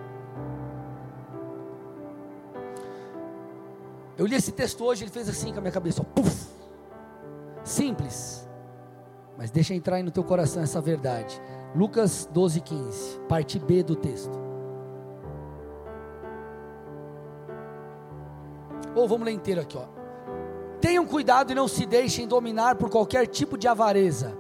[4.17, 6.49] Eu li esse texto hoje, ele fez assim com a minha cabeça, ó, puff.
[7.65, 8.48] Simples,
[9.39, 11.41] mas deixa entrar aí no teu coração essa verdade.
[11.73, 14.37] Lucas 12, 15, parte B do texto.
[18.97, 19.85] Ou vamos ler inteiro aqui, ó.
[20.81, 24.37] Tenham cuidado e não se deixem dominar por qualquer tipo de avareza.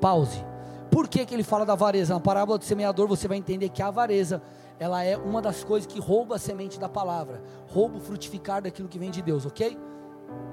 [0.00, 0.42] Pause.
[0.90, 2.14] Por que, que ele fala da avareza?
[2.14, 4.42] Na parábola do semeador você vai entender que a avareza,
[4.78, 8.88] ela é uma das coisas que rouba a semente da palavra, rouba o frutificar daquilo
[8.88, 9.76] que vem de Deus, ok?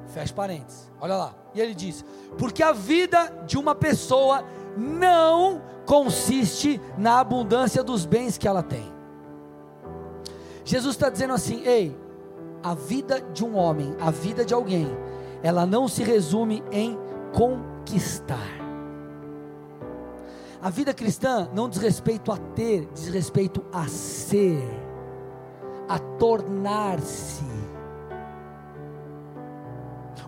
[0.07, 1.35] Fecha parênteses, olha lá.
[1.53, 2.03] E ele diz:
[2.37, 4.43] Porque a vida de uma pessoa
[4.77, 8.91] não consiste na abundância dos bens que ela tem.
[10.63, 11.97] Jesus está dizendo assim: Ei,
[12.63, 14.87] a vida de um homem, a vida de alguém,
[15.41, 16.97] ela não se resume em
[17.33, 18.57] conquistar.
[20.61, 24.63] A vida cristã não diz respeito a ter, diz respeito a ser,
[25.87, 27.56] a tornar-se.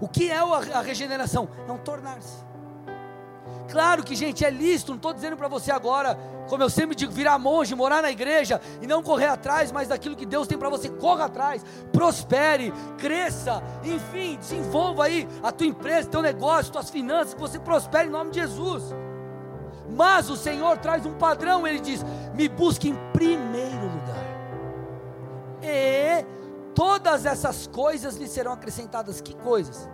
[0.02, 1.50] O que é a regeneração?
[1.68, 2.50] É um tornar-se.
[3.70, 7.12] Claro que, gente, é lícito, não estou dizendo para você agora, como eu sempre digo,
[7.12, 10.70] virar monge, morar na igreja e não correr atrás, mas daquilo que Deus tem para
[10.70, 17.36] você, corra atrás, prospere, cresça, enfim, desenvolva aí a tua empresa, teu negócio, tuas finanças,
[17.36, 18.84] que você prospere em nome de Jesus.
[19.88, 24.26] Mas o Senhor traz um padrão, ele diz: me busque em primeiro lugar.
[25.62, 26.26] E
[26.76, 29.22] todas essas coisas lhe serão acrescentadas.
[29.22, 29.90] Que coisas?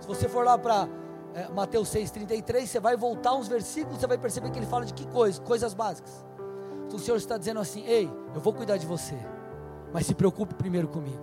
[0.00, 0.88] Se você for lá para
[1.34, 4.94] é, Mateus 6,33, você vai voltar uns versículos, você vai perceber que ele fala de
[4.94, 5.38] que coisas?
[5.40, 6.24] Coisas básicas.
[6.86, 9.16] Então o Senhor está dizendo assim: Ei, eu vou cuidar de você,
[9.92, 11.22] mas se preocupe primeiro comigo.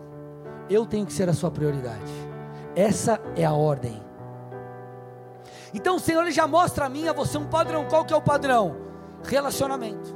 [0.70, 2.12] Eu tenho que ser a sua prioridade.
[2.76, 4.02] Essa é a ordem.
[5.74, 7.86] Então o Senhor ele já mostra a mim, a você um padrão.
[7.88, 8.76] Qual que é o padrão?
[9.24, 10.16] Relacionamento.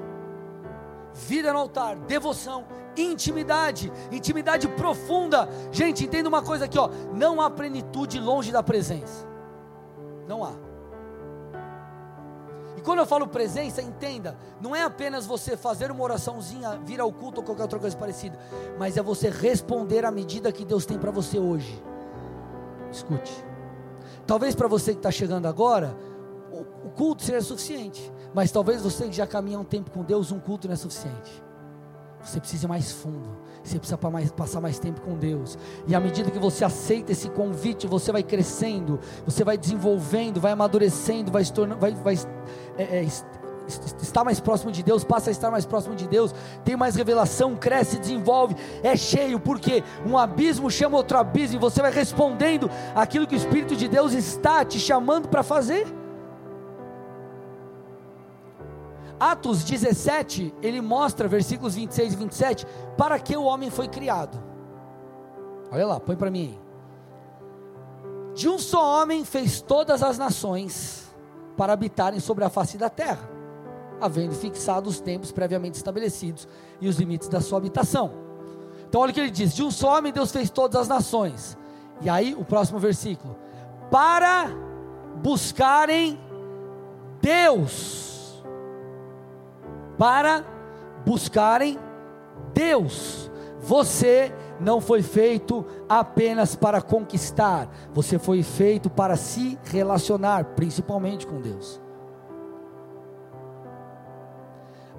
[1.13, 2.65] Vida no altar, devoção,
[2.97, 5.47] intimidade, intimidade profunda.
[5.71, 9.27] Gente, entenda uma coisa aqui, ó, não há plenitude longe da presença.
[10.27, 10.53] Não há.
[12.77, 17.11] E quando eu falo presença, entenda, não é apenas você fazer uma oraçãozinha, vir ao
[17.11, 18.37] culto ou qualquer outra coisa parecida,
[18.77, 21.81] mas é você responder à medida que Deus tem para você hoje.
[22.91, 23.45] Escute.
[24.25, 25.95] Talvez para você que está chegando agora,
[26.51, 28.11] o, culto seja suficiente.
[28.33, 31.43] Mas talvez você que já caminha um tempo com Deus, um culto não é suficiente.
[32.25, 33.37] Você precisa ir mais fundo.
[33.63, 33.97] Você precisa
[34.35, 35.57] passar mais tempo com Deus.
[35.87, 40.51] E à medida que você aceita esse convite, você vai crescendo, você vai desenvolvendo, vai
[40.51, 42.15] amadurecendo, vai, tornando, vai, vai
[42.77, 43.07] é, é,
[44.01, 46.33] está mais próximo de Deus, passa a estar mais próximo de Deus,
[46.63, 51.81] tem mais revelação, cresce, desenvolve, é cheio, porque um abismo chama outro abismo, e você
[51.81, 56.04] vai respondendo aquilo que o Espírito de Deus está te chamando para fazer.
[59.19, 64.41] Atos 17, ele mostra, versículos 26 e 27, para que o homem foi criado.
[65.71, 66.59] Olha lá, põe para mim aí.
[68.33, 71.13] De um só homem fez todas as nações
[71.55, 73.35] para habitarem sobre a face da terra
[73.99, 76.47] havendo fixado os tempos previamente estabelecidos
[76.81, 78.11] e os limites da sua habitação.
[78.87, 81.57] Então, olha o que ele diz: De um só homem Deus fez todas as nações.
[82.01, 83.35] E aí, o próximo versículo:
[83.89, 84.49] Para
[85.21, 86.19] buscarem
[87.21, 88.14] Deus.
[89.97, 90.43] Para
[91.05, 91.79] buscarem
[92.53, 93.29] Deus,
[93.65, 101.41] Você não foi feito apenas para conquistar, você foi feito para se relacionar, principalmente com
[101.41, 101.81] Deus.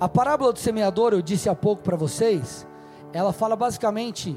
[0.01, 2.67] A parábola do semeador, eu disse há pouco para vocês,
[3.13, 4.37] ela fala basicamente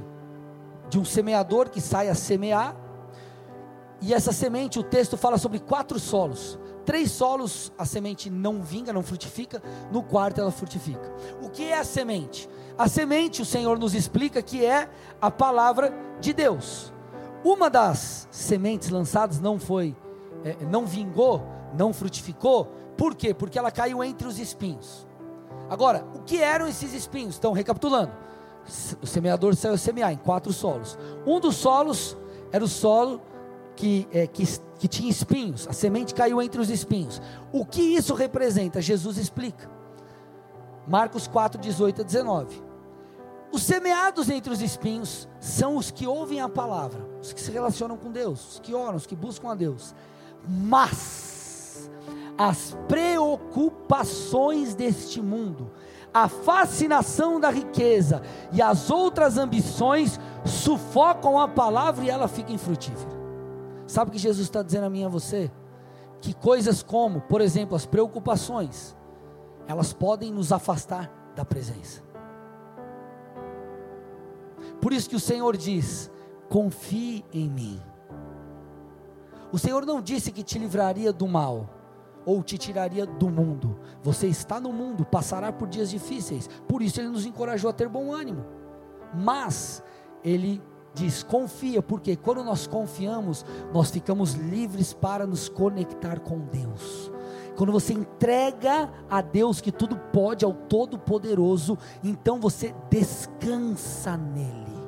[0.90, 2.76] de um semeador que sai a semear,
[4.00, 6.60] e essa semente, o texto fala sobre quatro solos.
[6.90, 9.62] Três solos a semente não vinga, não frutifica,
[9.92, 11.14] no quarto ela frutifica.
[11.40, 12.50] O que é a semente?
[12.76, 14.90] A semente, o Senhor nos explica que é
[15.22, 16.92] a palavra de Deus.
[17.44, 19.96] Uma das sementes lançadas não foi,
[20.44, 21.44] é, não vingou,
[21.78, 22.66] não frutificou,
[22.98, 23.36] por quê?
[23.36, 25.06] Porque ela caiu entre os espinhos.
[25.70, 27.38] Agora, o que eram esses espinhos?
[27.38, 28.14] Então, recapitulando,
[29.00, 30.98] o semeador saiu a semear em quatro solos.
[31.24, 32.18] Um dos solos
[32.52, 33.22] era o solo
[33.80, 34.46] que, é, que,
[34.78, 37.22] que tinha espinhos, a semente caiu entre os espinhos.
[37.50, 38.82] O que isso representa?
[38.82, 39.72] Jesus explica.
[40.86, 42.62] Marcos 4, 18 a 19.
[43.54, 47.96] Os semeados entre os espinhos são os que ouvem a palavra, os que se relacionam
[47.96, 49.96] com Deus, os que oram, os que buscam a Deus.
[50.46, 51.90] Mas
[52.38, 55.72] as preocupações deste mundo,
[56.14, 58.22] a fascinação da riqueza
[58.52, 63.19] e as outras ambições sufocam a palavra e ela fica infrutífera.
[63.90, 65.50] Sabe o que Jesus está dizendo a mim e a você?
[66.22, 68.96] Que coisas como, por exemplo, as preocupações,
[69.68, 72.04] elas podem nos afastar da presença.
[74.80, 76.12] Por isso que o Senhor diz:
[76.48, 77.82] confie em mim.
[79.52, 81.68] O Senhor não disse que te livraria do mal
[82.28, 83.76] ou te tiraria do mundo.
[84.04, 86.48] Você está no mundo, passará por dias difíceis.
[86.68, 88.46] Por isso ele nos encorajou a ter bom ânimo.
[89.16, 89.84] Mas
[90.24, 90.62] ele
[90.94, 97.12] diz: confia, porque quando nós confiamos, nós ficamos livres para nos conectar com Deus.
[97.56, 104.80] Quando você entrega a Deus que tudo pode, ao Todo-Poderoso, então você descansa nele.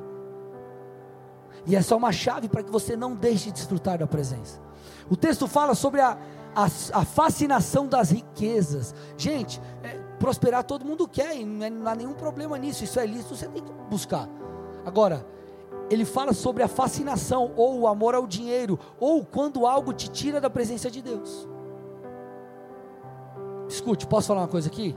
[1.66, 4.60] E essa é uma chave para que você não deixe de desfrutar da presença.
[5.10, 6.18] O texto fala sobre a,
[6.54, 8.94] a, a fascinação das riquezas.
[9.16, 12.84] Gente, é, prosperar todo mundo quer, e não, é, há nenhum problema nisso.
[12.84, 14.28] Isso é lícito, você tem que buscar.
[14.84, 15.26] Agora,
[15.92, 20.40] ele fala sobre a fascinação, ou o amor ao dinheiro, ou quando algo te tira
[20.40, 21.48] da presença de Deus.
[23.68, 24.96] Escute, posso falar uma coisa aqui?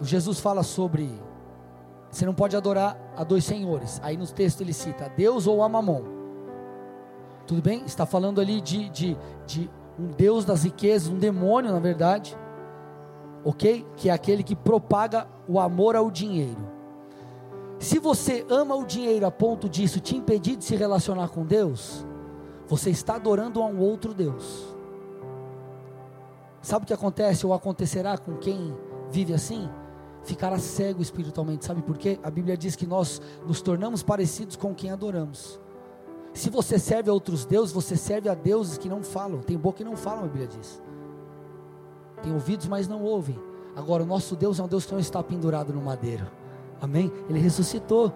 [0.00, 1.10] O Jesus fala sobre
[2.12, 3.98] você não pode adorar a dois senhores.
[4.04, 6.02] Aí no texto ele cita Deus ou a Mamon.
[7.46, 7.82] Tudo bem?
[7.86, 12.36] Está falando ali de, de, de um Deus das riquezas, um demônio, na verdade.
[13.42, 13.86] Ok?
[13.96, 16.70] Que é aquele que propaga o amor ao dinheiro.
[17.82, 22.06] Se você ama o dinheiro a ponto disso te impedir de se relacionar com Deus,
[22.68, 24.72] você está adorando a um outro Deus.
[26.60, 28.72] Sabe o que acontece ou acontecerá com quem
[29.10, 29.68] vive assim?
[30.22, 31.64] Ficará cego espiritualmente.
[31.64, 32.20] Sabe por quê?
[32.22, 35.58] A Bíblia diz que nós nos tornamos parecidos com quem adoramos.
[36.32, 39.40] Se você serve a outros deuses, você serve a deuses que não falam.
[39.40, 40.80] Tem boca que não fala, a Bíblia diz.
[42.22, 43.36] Tem ouvidos, mas não ouvem.
[43.74, 46.41] Agora, o nosso Deus é um Deus que não está pendurado no madeiro.
[46.82, 47.12] Amém?
[47.28, 48.12] Ele ressuscitou.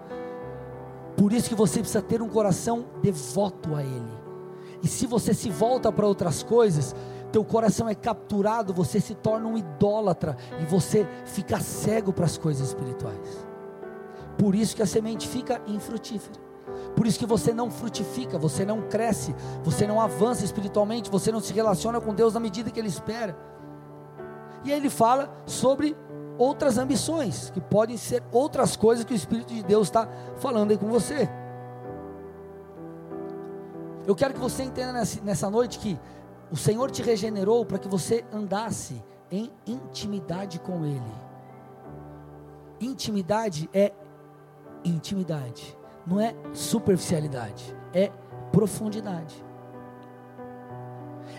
[1.15, 4.17] Por isso que você precisa ter um coração devoto a Ele.
[4.83, 6.93] E se você se volta para outras coisas,
[7.31, 12.37] teu coração é capturado, você se torna um idólatra e você fica cego para as
[12.37, 13.47] coisas espirituais.
[14.37, 16.39] Por isso que a semente fica infrutífera.
[16.93, 21.39] Por isso que você não frutifica, você não cresce, você não avança espiritualmente, você não
[21.39, 23.35] se relaciona com Deus na medida que Ele espera.
[24.63, 25.95] E aí ele fala sobre
[26.37, 30.07] outras ambições, que podem ser outras coisas que o Espírito de Deus está
[30.37, 31.29] falando aí com você.
[34.05, 35.99] Eu quero que você entenda nessa noite que
[36.51, 41.27] o Senhor te regenerou para que você andasse em intimidade com Ele.
[42.79, 43.91] Intimidade é
[44.85, 48.11] intimidade, não é superficialidade, é
[48.51, 49.46] profundidade.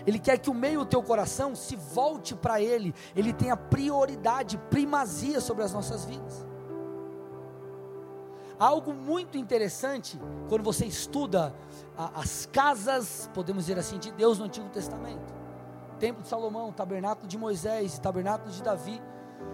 [0.09, 4.57] Ele quer que o meio do teu coração se volte para Ele, Ele tenha prioridade,
[4.57, 6.47] primazia sobre as nossas vidas.
[8.57, 11.53] Algo muito interessante quando você estuda
[11.95, 15.31] a, as casas, podemos dizer assim, de Deus no Antigo Testamento.
[15.99, 18.99] Templo de Salomão, tabernáculo de Moisés, tabernáculo de Davi.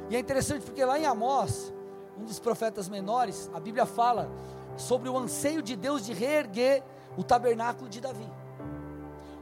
[0.09, 1.73] E é interessante porque lá em Amós,
[2.17, 4.31] um dos profetas menores, a Bíblia fala
[4.77, 6.81] sobre o anseio de Deus de reerguer
[7.17, 8.44] o tabernáculo de Davi.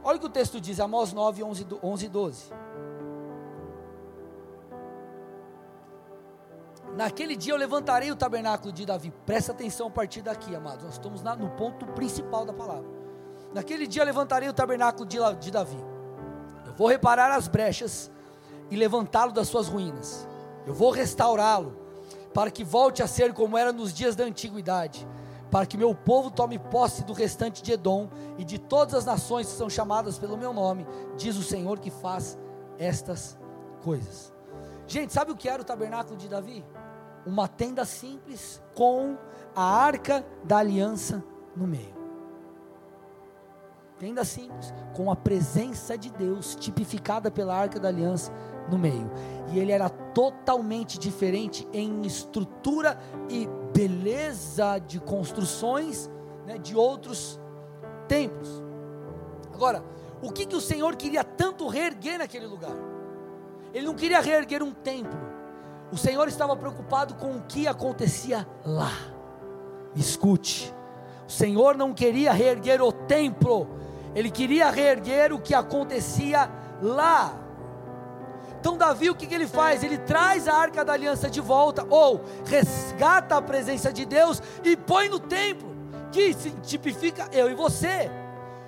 [0.04, 2.44] Olha o que o texto diz, Amós 9, 11, 11 e 12.
[6.94, 9.12] Naquele dia eu levantarei o tabernáculo de Davi.
[9.24, 10.84] Presta atenção a partir daqui, amados.
[10.84, 12.88] Nós estamos no ponto principal da palavra.
[13.52, 15.82] Naquele dia eu levantarei o tabernáculo de Davi.
[16.66, 18.10] Eu vou reparar as brechas
[18.70, 20.28] e levantá-lo das suas ruínas.
[20.66, 21.76] Eu vou restaurá-lo
[22.32, 25.06] para que volte a ser como era nos dias da antiguidade,
[25.54, 29.46] para que meu povo tome posse do restante de Edom e de todas as nações
[29.46, 30.84] que são chamadas pelo meu nome,
[31.16, 32.36] diz o Senhor que faz
[32.76, 33.38] estas
[33.80, 34.34] coisas.
[34.88, 36.66] Gente, sabe o que era o tabernáculo de Davi?
[37.24, 39.16] Uma tenda simples com
[39.54, 41.22] a arca da aliança
[41.54, 41.94] no meio.
[43.96, 48.32] Tenda simples, com a presença de Deus tipificada pela arca da aliança
[48.70, 49.10] no meio.
[49.52, 52.98] E ele era totalmente diferente em estrutura
[53.28, 56.10] e beleza de construções
[56.46, 57.40] né, de outros
[58.08, 58.62] templos.
[59.52, 59.84] Agora,
[60.22, 62.74] o que, que o Senhor queria tanto reerguer naquele lugar?
[63.72, 65.18] Ele não queria reerguer um templo.
[65.92, 68.92] O Senhor estava preocupado com o que acontecia lá.
[69.94, 70.74] Escute,
[71.26, 73.68] o Senhor não queria reerguer o templo,
[74.14, 76.50] ele queria reerguer o que acontecia
[76.82, 77.43] lá.
[78.64, 79.84] Então, Davi, o que, que ele faz?
[79.84, 84.74] Ele traz a arca da aliança de volta, ou resgata a presença de Deus e
[84.74, 85.68] põe no templo,
[86.10, 88.10] que se tipifica eu e você.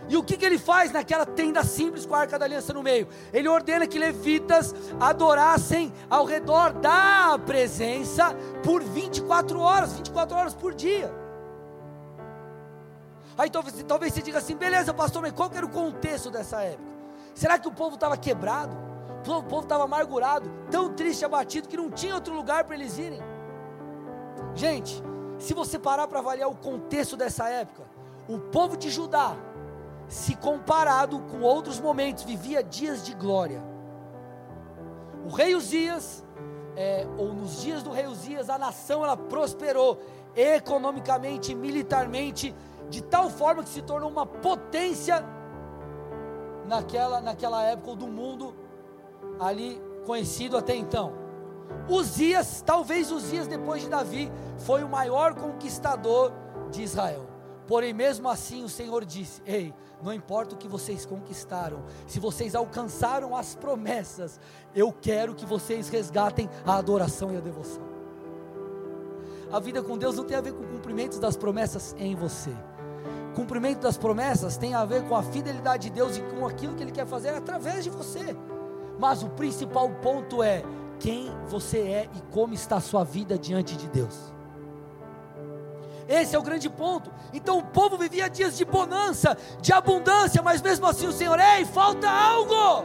[0.06, 2.82] E o que, que ele faz naquela tenda simples com a arca da aliança no
[2.82, 3.08] meio?
[3.32, 10.74] Ele ordena que levitas adorassem ao redor da presença por 24 horas, 24 horas por
[10.74, 11.10] dia.
[13.38, 16.92] Aí talvez, talvez você diga assim, beleza, pastor, mas qual era o contexto dessa época?
[17.34, 18.95] Será que o povo estava quebrado?
[19.34, 23.20] O povo estava amargurado, tão triste, abatido, que não tinha outro lugar para eles irem.
[24.54, 25.02] Gente,
[25.38, 27.84] se você parar para avaliar o contexto dessa época,
[28.28, 29.36] o povo de Judá,
[30.08, 33.62] se comparado com outros momentos, vivia dias de glória.
[35.24, 36.24] O rei Uzias,
[36.76, 40.00] é, ou nos dias do rei Uzias, a nação ela prosperou
[40.34, 42.54] economicamente, militarmente,
[42.88, 45.24] de tal forma que se tornou uma potência
[46.66, 48.54] naquela, naquela época do mundo
[49.38, 51.12] ali conhecido até então.
[51.88, 56.32] Uzias, talvez Uzias depois de Davi, foi o maior conquistador
[56.70, 57.26] de Israel.
[57.66, 62.54] Porém, mesmo assim, o Senhor disse: Ei, não importa o que vocês conquistaram, se vocês
[62.54, 64.40] alcançaram as promessas,
[64.74, 67.82] eu quero que vocês resgatem a adoração e a devoção.
[69.52, 72.52] A vida com Deus não tem a ver com cumprimentos das promessas em você.
[73.34, 76.82] Cumprimento das promessas tem a ver com a fidelidade de Deus e com aquilo que
[76.82, 78.36] Ele quer fazer através de você.
[78.98, 80.62] Mas o principal ponto é
[80.98, 84.34] quem você é e como está a sua vida diante de Deus.
[86.08, 87.10] Esse é o grande ponto.
[87.32, 91.64] Então o povo vivia dias de bonança, de abundância, mas mesmo assim o Senhor, ei,
[91.64, 92.84] falta algo.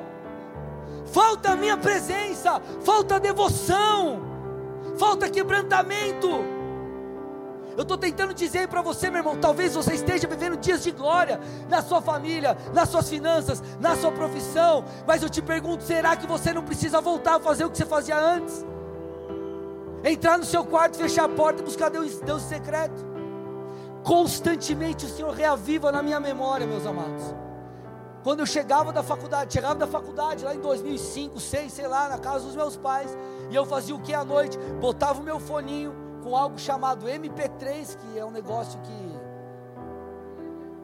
[1.06, 4.22] Falta a minha presença, falta devoção,
[4.98, 6.61] falta quebrantamento.
[7.82, 11.40] Eu estou tentando dizer para você, meu irmão, talvez você esteja vivendo dias de glória
[11.68, 16.28] na sua família, nas suas finanças, na sua profissão, mas eu te pergunto: será que
[16.28, 18.64] você não precisa voltar a fazer o que você fazia antes?
[20.04, 23.04] Entrar no seu quarto, fechar a porta e buscar Deus, Deus secreto.
[24.04, 27.34] Constantemente o Senhor reaviva na minha memória, meus amados.
[28.24, 32.20] Quando eu chegava da faculdade, chegava da faculdade lá em 2005, 2006, sei lá, na
[32.20, 33.18] casa dos meus pais,
[33.50, 34.56] e eu fazia o que à noite?
[34.80, 39.22] Botava o meu foninho, com algo chamado MP3, que é um negócio que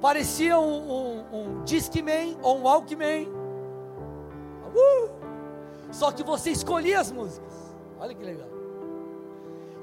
[0.01, 3.27] parecia um, um, um Discman ou um Walkman.
[4.75, 5.09] Uh!
[5.91, 7.53] Só que você escolhia as músicas.
[7.99, 8.49] Olha que legal.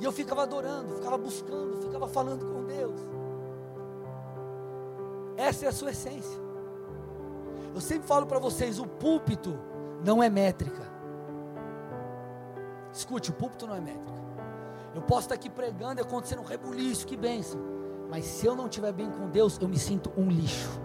[0.01, 3.01] E eu ficava adorando, ficava buscando, ficava falando com Deus.
[5.37, 6.41] Essa é a sua essência.
[7.75, 9.59] Eu sempre falo para vocês: o púlpito
[10.05, 10.83] não é métrica.
[12.93, 14.24] Escute, o púlpito não é métrica.
[14.95, 17.61] Eu posso estar aqui pregando e acontecendo um rebuliço, que bênção.
[18.09, 20.80] Mas se eu não estiver bem com Deus, eu me sinto um lixo.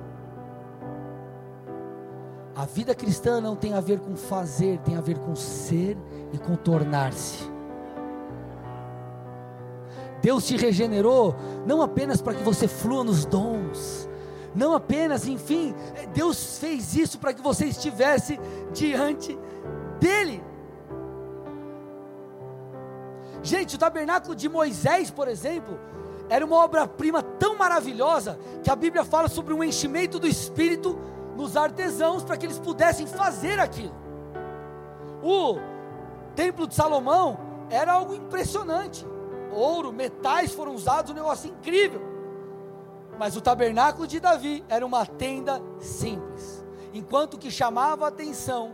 [2.56, 5.98] A vida cristã não tem a ver com fazer, tem a ver com ser
[6.34, 7.50] e com tornar-se.
[10.22, 11.36] Deus te regenerou
[11.66, 14.10] não apenas para que você flua nos dons,
[14.54, 15.74] não apenas, enfim,
[16.14, 18.40] Deus fez isso para que você estivesse
[18.74, 19.38] diante
[20.00, 20.44] dEle.
[23.42, 25.80] Gente, o tabernáculo de Moisés, por exemplo,
[26.30, 30.98] era uma obra-prima tão maravilhosa que a Bíblia fala sobre um enchimento do espírito
[31.36, 33.96] nos artesãos para que eles pudessem fazer aquilo.
[35.24, 35.58] O
[36.36, 39.06] templo de Salomão era algo impressionante.
[39.52, 42.02] Ouro, metais foram usados, um negócio incrível.
[43.18, 46.64] Mas o tabernáculo de Davi era uma tenda simples.
[46.94, 48.72] Enquanto que chamava a atenção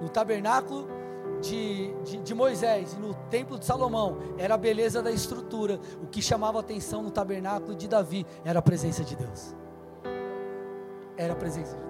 [0.00, 0.88] no tabernáculo
[1.40, 5.80] de, de, de, Moisés e no templo de Salomão era a beleza da estrutura.
[6.02, 9.54] O que chamava atenção no tabernáculo de Davi era a presença de Deus.
[11.16, 11.88] Era a presença de Deus.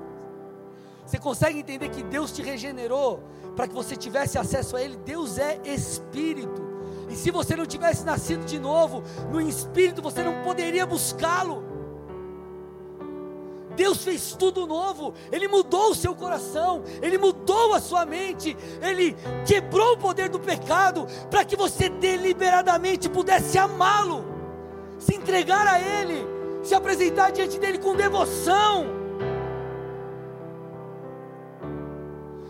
[1.06, 3.22] Você consegue entender que Deus te regenerou
[3.56, 4.96] para que você tivesse acesso a Ele?
[4.96, 6.68] Deus é Espírito.
[7.08, 11.64] E se você não tivesse nascido de novo, no espírito, você não poderia buscá-lo.
[13.78, 19.16] Deus fez tudo novo, Ele mudou o seu coração, Ele mudou a sua mente, Ele
[19.46, 24.24] quebrou o poder do pecado, para que você deliberadamente pudesse amá-lo,
[24.98, 26.26] se entregar a Ele,
[26.64, 28.84] se apresentar diante dEle com devoção.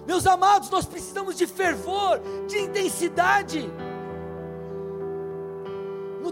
[0.07, 3.71] Meus amados, nós precisamos de fervor, de intensidade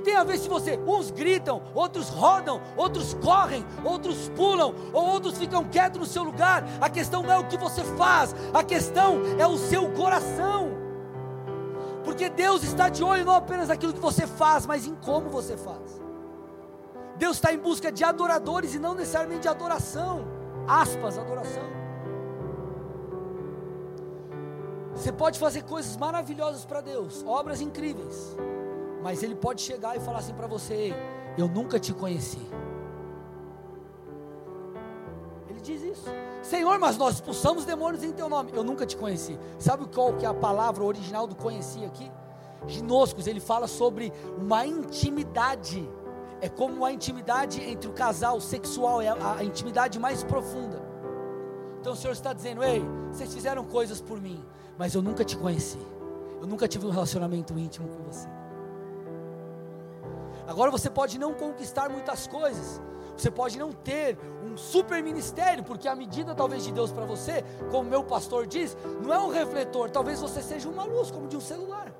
[0.00, 5.38] tem a ver se você, uns gritam, outros rodam, outros correm, outros pulam, ou outros
[5.38, 6.64] ficam quietos no seu lugar.
[6.80, 10.70] A questão não é o que você faz, a questão é o seu coração.
[12.04, 15.56] Porque Deus está de olho não apenas naquilo que você faz, mas em como você
[15.56, 16.00] faz.
[17.16, 20.24] Deus está em busca de adoradores e não necessariamente de adoração.
[20.68, 21.62] Aspas, adoração.
[24.94, 28.36] Você pode fazer coisas maravilhosas para Deus, obras incríveis.
[29.06, 30.92] Mas ele pode chegar e falar assim para você:
[31.38, 32.44] Eu nunca te conheci.
[35.48, 36.06] Ele diz isso.
[36.42, 38.50] Senhor, mas nós expulsamos demônios em teu nome.
[38.52, 39.38] Eu nunca te conheci.
[39.60, 42.10] Sabe qual que é a palavra original do conheci aqui?
[42.66, 45.88] Ginoscos, ele fala sobre uma intimidade.
[46.40, 50.82] É como a intimidade entre o casal sexual, é a, a intimidade mais profunda.
[51.80, 52.82] Então o Senhor está dizendo: Ei,
[53.12, 54.44] vocês fizeram coisas por mim,
[54.76, 55.78] mas eu nunca te conheci.
[56.40, 58.35] Eu nunca tive um relacionamento íntimo com você.
[60.46, 62.80] Agora você pode não conquistar muitas coisas,
[63.16, 67.42] você pode não ter um super ministério, porque a medida talvez de Deus para você,
[67.70, 71.36] como meu pastor diz, não é um refletor, talvez você seja uma luz, como de
[71.36, 71.92] um celular.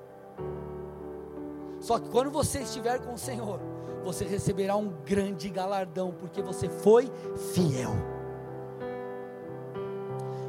[1.79, 3.59] Só que quando você estiver com o Senhor,
[4.03, 7.11] você receberá um grande galardão, porque você foi
[7.53, 7.91] fiel.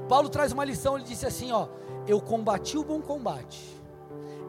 [0.08, 1.66] Paulo traz uma lição, ele disse assim: ó,
[2.06, 3.77] eu combati o bom combate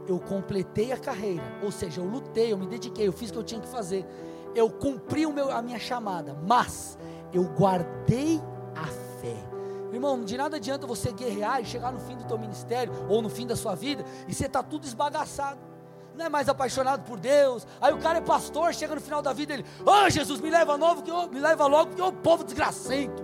[0.08, 3.40] eu completei a carreira, ou seja, eu lutei, eu me dediquei, eu fiz o que
[3.40, 4.06] eu tinha que fazer,
[4.56, 6.98] eu cumpri meu, a minha chamada, mas
[7.34, 8.42] eu guardei
[8.76, 8.88] a
[9.22, 9.38] fé.
[9.92, 13.30] Irmão, de nada adianta você guerrear e chegar no fim do teu ministério ou no
[13.30, 15.60] fim da sua vida e você está tudo esbagaçado.
[16.16, 17.66] Não é mais apaixonado por Deus.
[17.80, 20.50] Aí o cara é pastor, chega no final da vida ele, ô oh, Jesus, me
[20.50, 23.24] leva novo, que eu, me leva logo, porque o povo desgracento.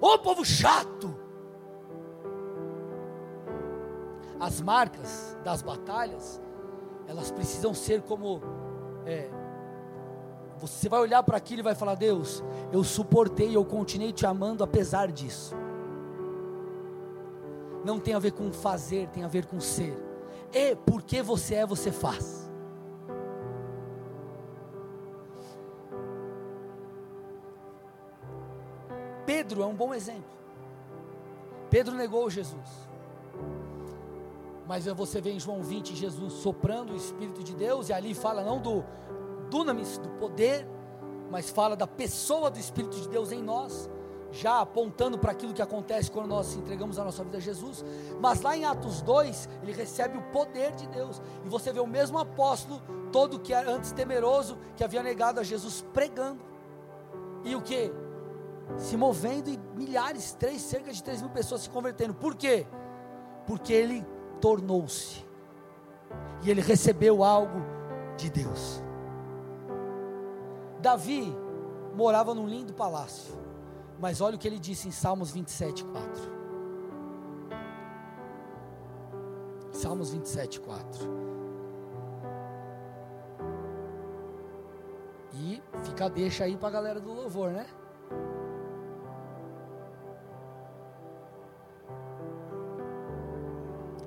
[0.00, 1.13] Ô povo chato.
[4.44, 6.40] As marcas das batalhas,
[7.06, 8.42] elas precisam ser como.
[9.06, 9.30] É,
[10.58, 14.62] você vai olhar para aquilo e vai falar: Deus, eu suportei, eu continuei te amando
[14.62, 15.54] apesar disso.
[17.84, 19.96] Não tem a ver com fazer, tem a ver com ser.
[20.52, 22.50] E porque você é, você faz.
[29.24, 30.34] Pedro é um bom exemplo.
[31.70, 32.83] Pedro negou Jesus.
[34.66, 38.42] Mas você vê em João 20 Jesus soprando o Espírito de Deus, e ali fala
[38.42, 38.84] não do
[39.50, 40.66] dunamis, do poder,
[41.30, 43.90] mas fala da pessoa do Espírito de Deus em nós,
[44.30, 47.84] já apontando para aquilo que acontece quando nós entregamos a nossa vida a Jesus.
[48.20, 51.86] Mas lá em Atos 2, ele recebe o poder de Deus, e você vê o
[51.86, 56.40] mesmo apóstolo, todo que era antes temeroso, que havia negado a Jesus, pregando,
[57.44, 57.92] e o que?
[58.78, 62.66] Se movendo e milhares, três, cerca de 3 mil pessoas se convertendo, por quê?
[63.46, 64.06] Porque ele
[64.44, 65.24] tornou-se.
[66.42, 67.62] E ele recebeu algo
[68.14, 68.82] de Deus.
[70.82, 71.34] Davi
[71.94, 73.34] morava num lindo palácio.
[73.98, 76.22] Mas olha o que ele disse em Salmos 27, 4.
[79.72, 81.08] Salmos 27, 4.
[85.32, 87.66] E fica deixa aí para a galera do louvor, né?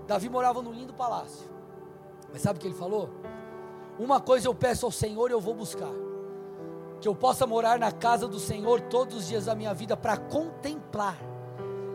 [0.08, 1.46] Davi morava num lindo palácio.
[2.32, 3.10] Mas sabe o que ele falou?
[4.00, 5.92] Uma coisa eu peço ao Senhor e eu vou buscar:
[7.02, 10.18] que eu possa morar na casa do Senhor todos os dias da minha vida para
[10.18, 11.18] contemplar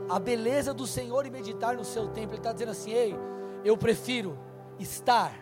[0.08, 2.32] a beleza do Senhor e meditar no seu templo.
[2.32, 3.16] Ele está dizendo assim: ei,
[3.64, 4.38] eu prefiro
[4.78, 5.34] estar,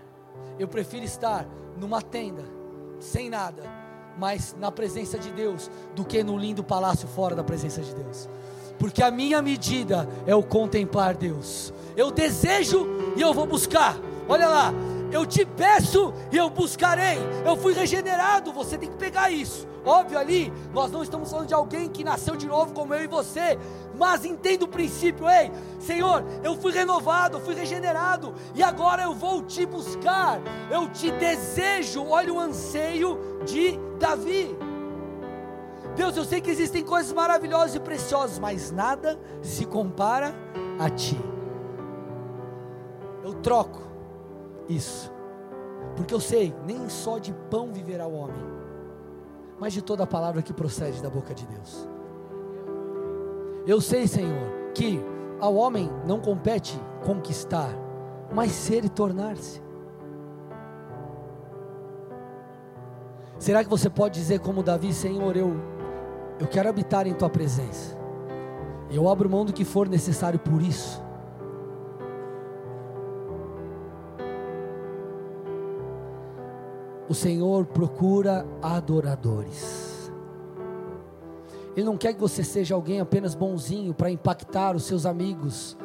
[0.58, 1.46] eu prefiro estar
[1.76, 2.44] numa tenda,
[3.00, 3.62] sem nada,
[4.16, 8.28] mas na presença de Deus, do que num lindo palácio fora da presença de Deus.
[8.80, 13.96] Porque a minha medida é o contemplar Deus eu desejo e eu vou buscar.
[14.28, 14.72] Olha lá,
[15.12, 17.18] eu te peço e eu buscarei.
[17.44, 19.68] Eu fui regenerado, você tem que pegar isso.
[19.84, 23.06] Óbvio ali, nós não estamos falando de alguém que nasceu de novo como eu e
[23.06, 23.58] você,
[23.98, 29.14] mas entenda o princípio, ei, Senhor, eu fui renovado, eu fui regenerado, e agora eu
[29.14, 30.38] vou te buscar,
[30.70, 34.54] eu te desejo, olha o anseio de Davi.
[36.01, 40.34] Deus, eu sei que existem coisas maravilhosas e preciosas, mas nada se compara
[40.78, 41.20] a Ti.
[43.22, 43.82] Eu troco
[44.66, 45.12] isso
[45.94, 48.42] Porque eu sei, nem só de pão viverá o homem,
[49.59, 51.86] mas de toda a palavra que procede da boca de Deus.
[53.66, 54.98] Eu sei, Senhor, que
[55.38, 57.70] ao homem não compete conquistar,
[58.32, 59.62] mas ser e tornar-se.
[63.38, 65.69] Será que você pode dizer como Davi, Senhor, eu
[66.41, 67.95] eu quero habitar em tua presença.
[68.91, 71.03] Eu abro mão do que for necessário por isso.
[77.07, 80.11] O Senhor procura adoradores.
[81.76, 85.76] Ele não quer que você seja alguém apenas bonzinho para impactar os seus amigos,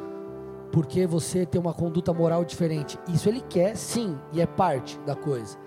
[0.72, 2.98] porque você tem uma conduta moral diferente.
[3.08, 5.58] Isso ele quer, sim, e é parte da coisa.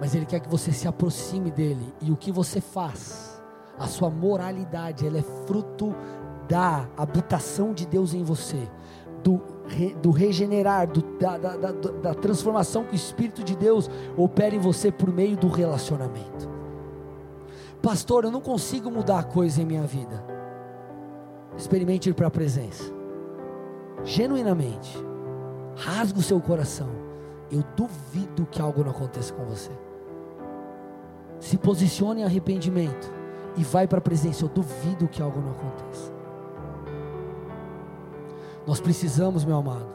[0.00, 3.33] Mas ele quer que você se aproxime dele e o que você faz,
[3.78, 5.94] a sua moralidade, ela é fruto
[6.48, 8.68] da habitação de Deus em você,
[9.22, 9.40] do,
[10.00, 14.58] do regenerar, do, da, da, da, da transformação que o Espírito de Deus opera em
[14.58, 16.48] você por meio do relacionamento.
[17.82, 20.24] Pastor, eu não consigo mudar a coisa em minha vida.
[21.56, 22.92] Experimente ir para a presença,
[24.02, 24.98] genuinamente,
[25.76, 26.88] rasga o seu coração.
[27.50, 29.70] Eu duvido que algo não aconteça com você.
[31.38, 33.23] Se posicione em arrependimento
[33.56, 34.44] e vai para a presença.
[34.44, 36.12] Eu duvido que algo não aconteça.
[38.66, 39.86] Nós precisamos, meu amado,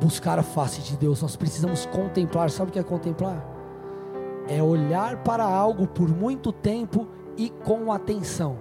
[0.00, 1.20] buscar a face de Deus.
[1.20, 2.50] Nós precisamos contemplar.
[2.50, 3.46] Sabe o que é contemplar?
[4.48, 7.06] É olhar para algo por muito tempo
[7.36, 8.56] e com atenção.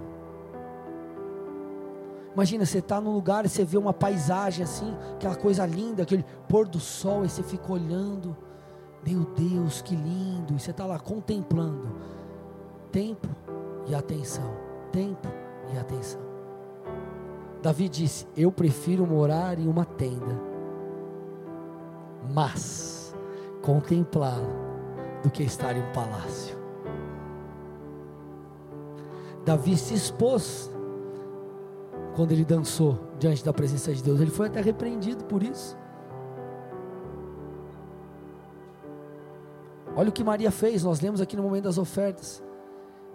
[2.33, 6.25] Imagina, você está num lugar e você vê uma paisagem assim, aquela coisa linda, aquele
[6.49, 8.35] pôr do sol, e você fica olhando.
[9.07, 10.53] Meu Deus, que lindo!
[10.53, 11.87] E você está lá contemplando.
[12.91, 13.29] Tempo
[13.87, 14.55] e atenção.
[14.91, 15.27] Tempo
[15.73, 16.21] e atenção.
[17.61, 20.39] Davi disse: Eu prefiro morar em uma tenda,
[22.33, 23.15] mas
[23.61, 24.47] contemplá-lo,
[25.23, 26.55] do que estar em um palácio.
[29.43, 30.71] Davi se expôs
[32.15, 34.19] quando ele dançou diante da presença de Deus.
[34.21, 35.77] Ele foi até repreendido por isso.
[39.95, 42.43] Olha o que Maria fez, nós lemos aqui no momento das ofertas.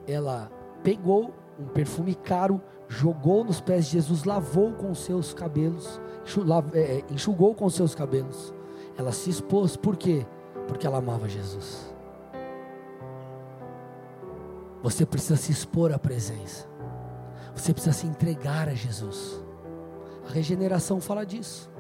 [0.07, 0.51] Ela
[0.83, 6.01] pegou um perfume caro, jogou nos pés de Jesus, lavou com seus cabelos,
[6.73, 8.55] é, é, enxugou com seus cabelos.
[8.97, 10.27] Ela se expôs, por quê?
[10.67, 11.91] Porque ela amava Jesus.
[14.83, 16.67] Você precisa se expor à presença.
[17.55, 19.41] Você precisa se entregar a Jesus.
[20.27, 21.71] A regeneração fala disso.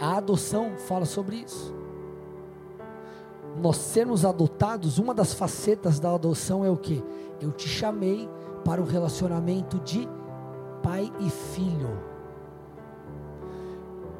[0.00, 1.74] A adoção fala sobre isso.
[3.60, 7.02] Nós sermos adotados, uma das facetas da adoção é o que?
[7.40, 8.28] Eu te chamei
[8.64, 10.08] para um relacionamento de
[10.82, 11.98] pai e filho.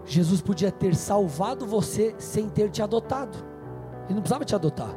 [0.05, 3.37] Jesus podia ter salvado você sem ter te adotado.
[4.05, 4.95] Ele não precisava te adotar.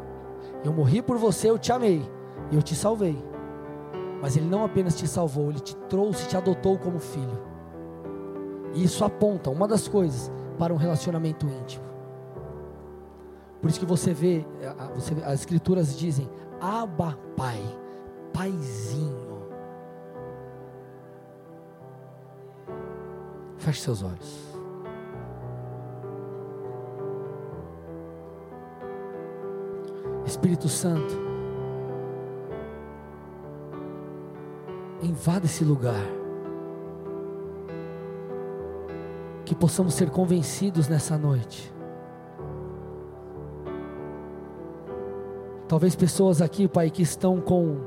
[0.64, 2.08] Eu morri por você, eu te amei,
[2.52, 3.18] eu te salvei.
[4.22, 7.40] Mas ele não apenas te salvou, ele te trouxe, te adotou como filho.
[8.74, 11.89] E isso aponta uma das coisas para um relacionamento íntimo.
[13.62, 14.46] Por isso que você vê,
[14.96, 16.30] você, as escrituras dizem,
[16.62, 17.62] Abba Pai,
[18.34, 19.40] Paizinho.
[23.58, 24.50] Feche seus olhos.
[30.26, 31.14] Espírito Santo,
[35.02, 36.06] invada esse lugar.
[39.44, 41.74] Que possamos ser convencidos nessa noite.
[45.70, 47.78] Talvez pessoas aqui, Pai, que estão com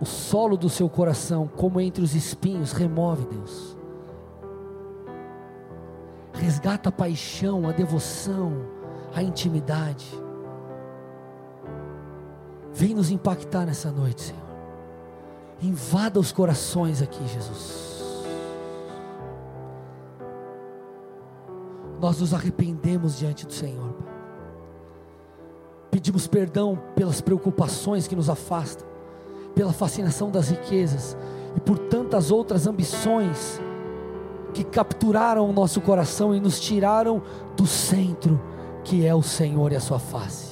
[0.00, 3.76] o solo do seu coração, como entre os espinhos, remove, Deus.
[6.32, 8.54] Resgata a paixão, a devoção,
[9.14, 10.20] a intimidade.
[12.72, 14.42] Vem nos impactar nessa noite, Senhor.
[15.62, 18.24] Invada os corações aqui, Jesus.
[22.00, 24.11] Nós nos arrependemos diante do Senhor, Pai.
[25.92, 28.86] Pedimos perdão pelas preocupações que nos afastam
[29.54, 31.14] pela fascinação das riquezas
[31.54, 33.60] e por tantas outras ambições
[34.54, 37.22] que capturaram o nosso coração e nos tiraram
[37.54, 38.40] do centro
[38.82, 40.51] que é o Senhor e a sua face.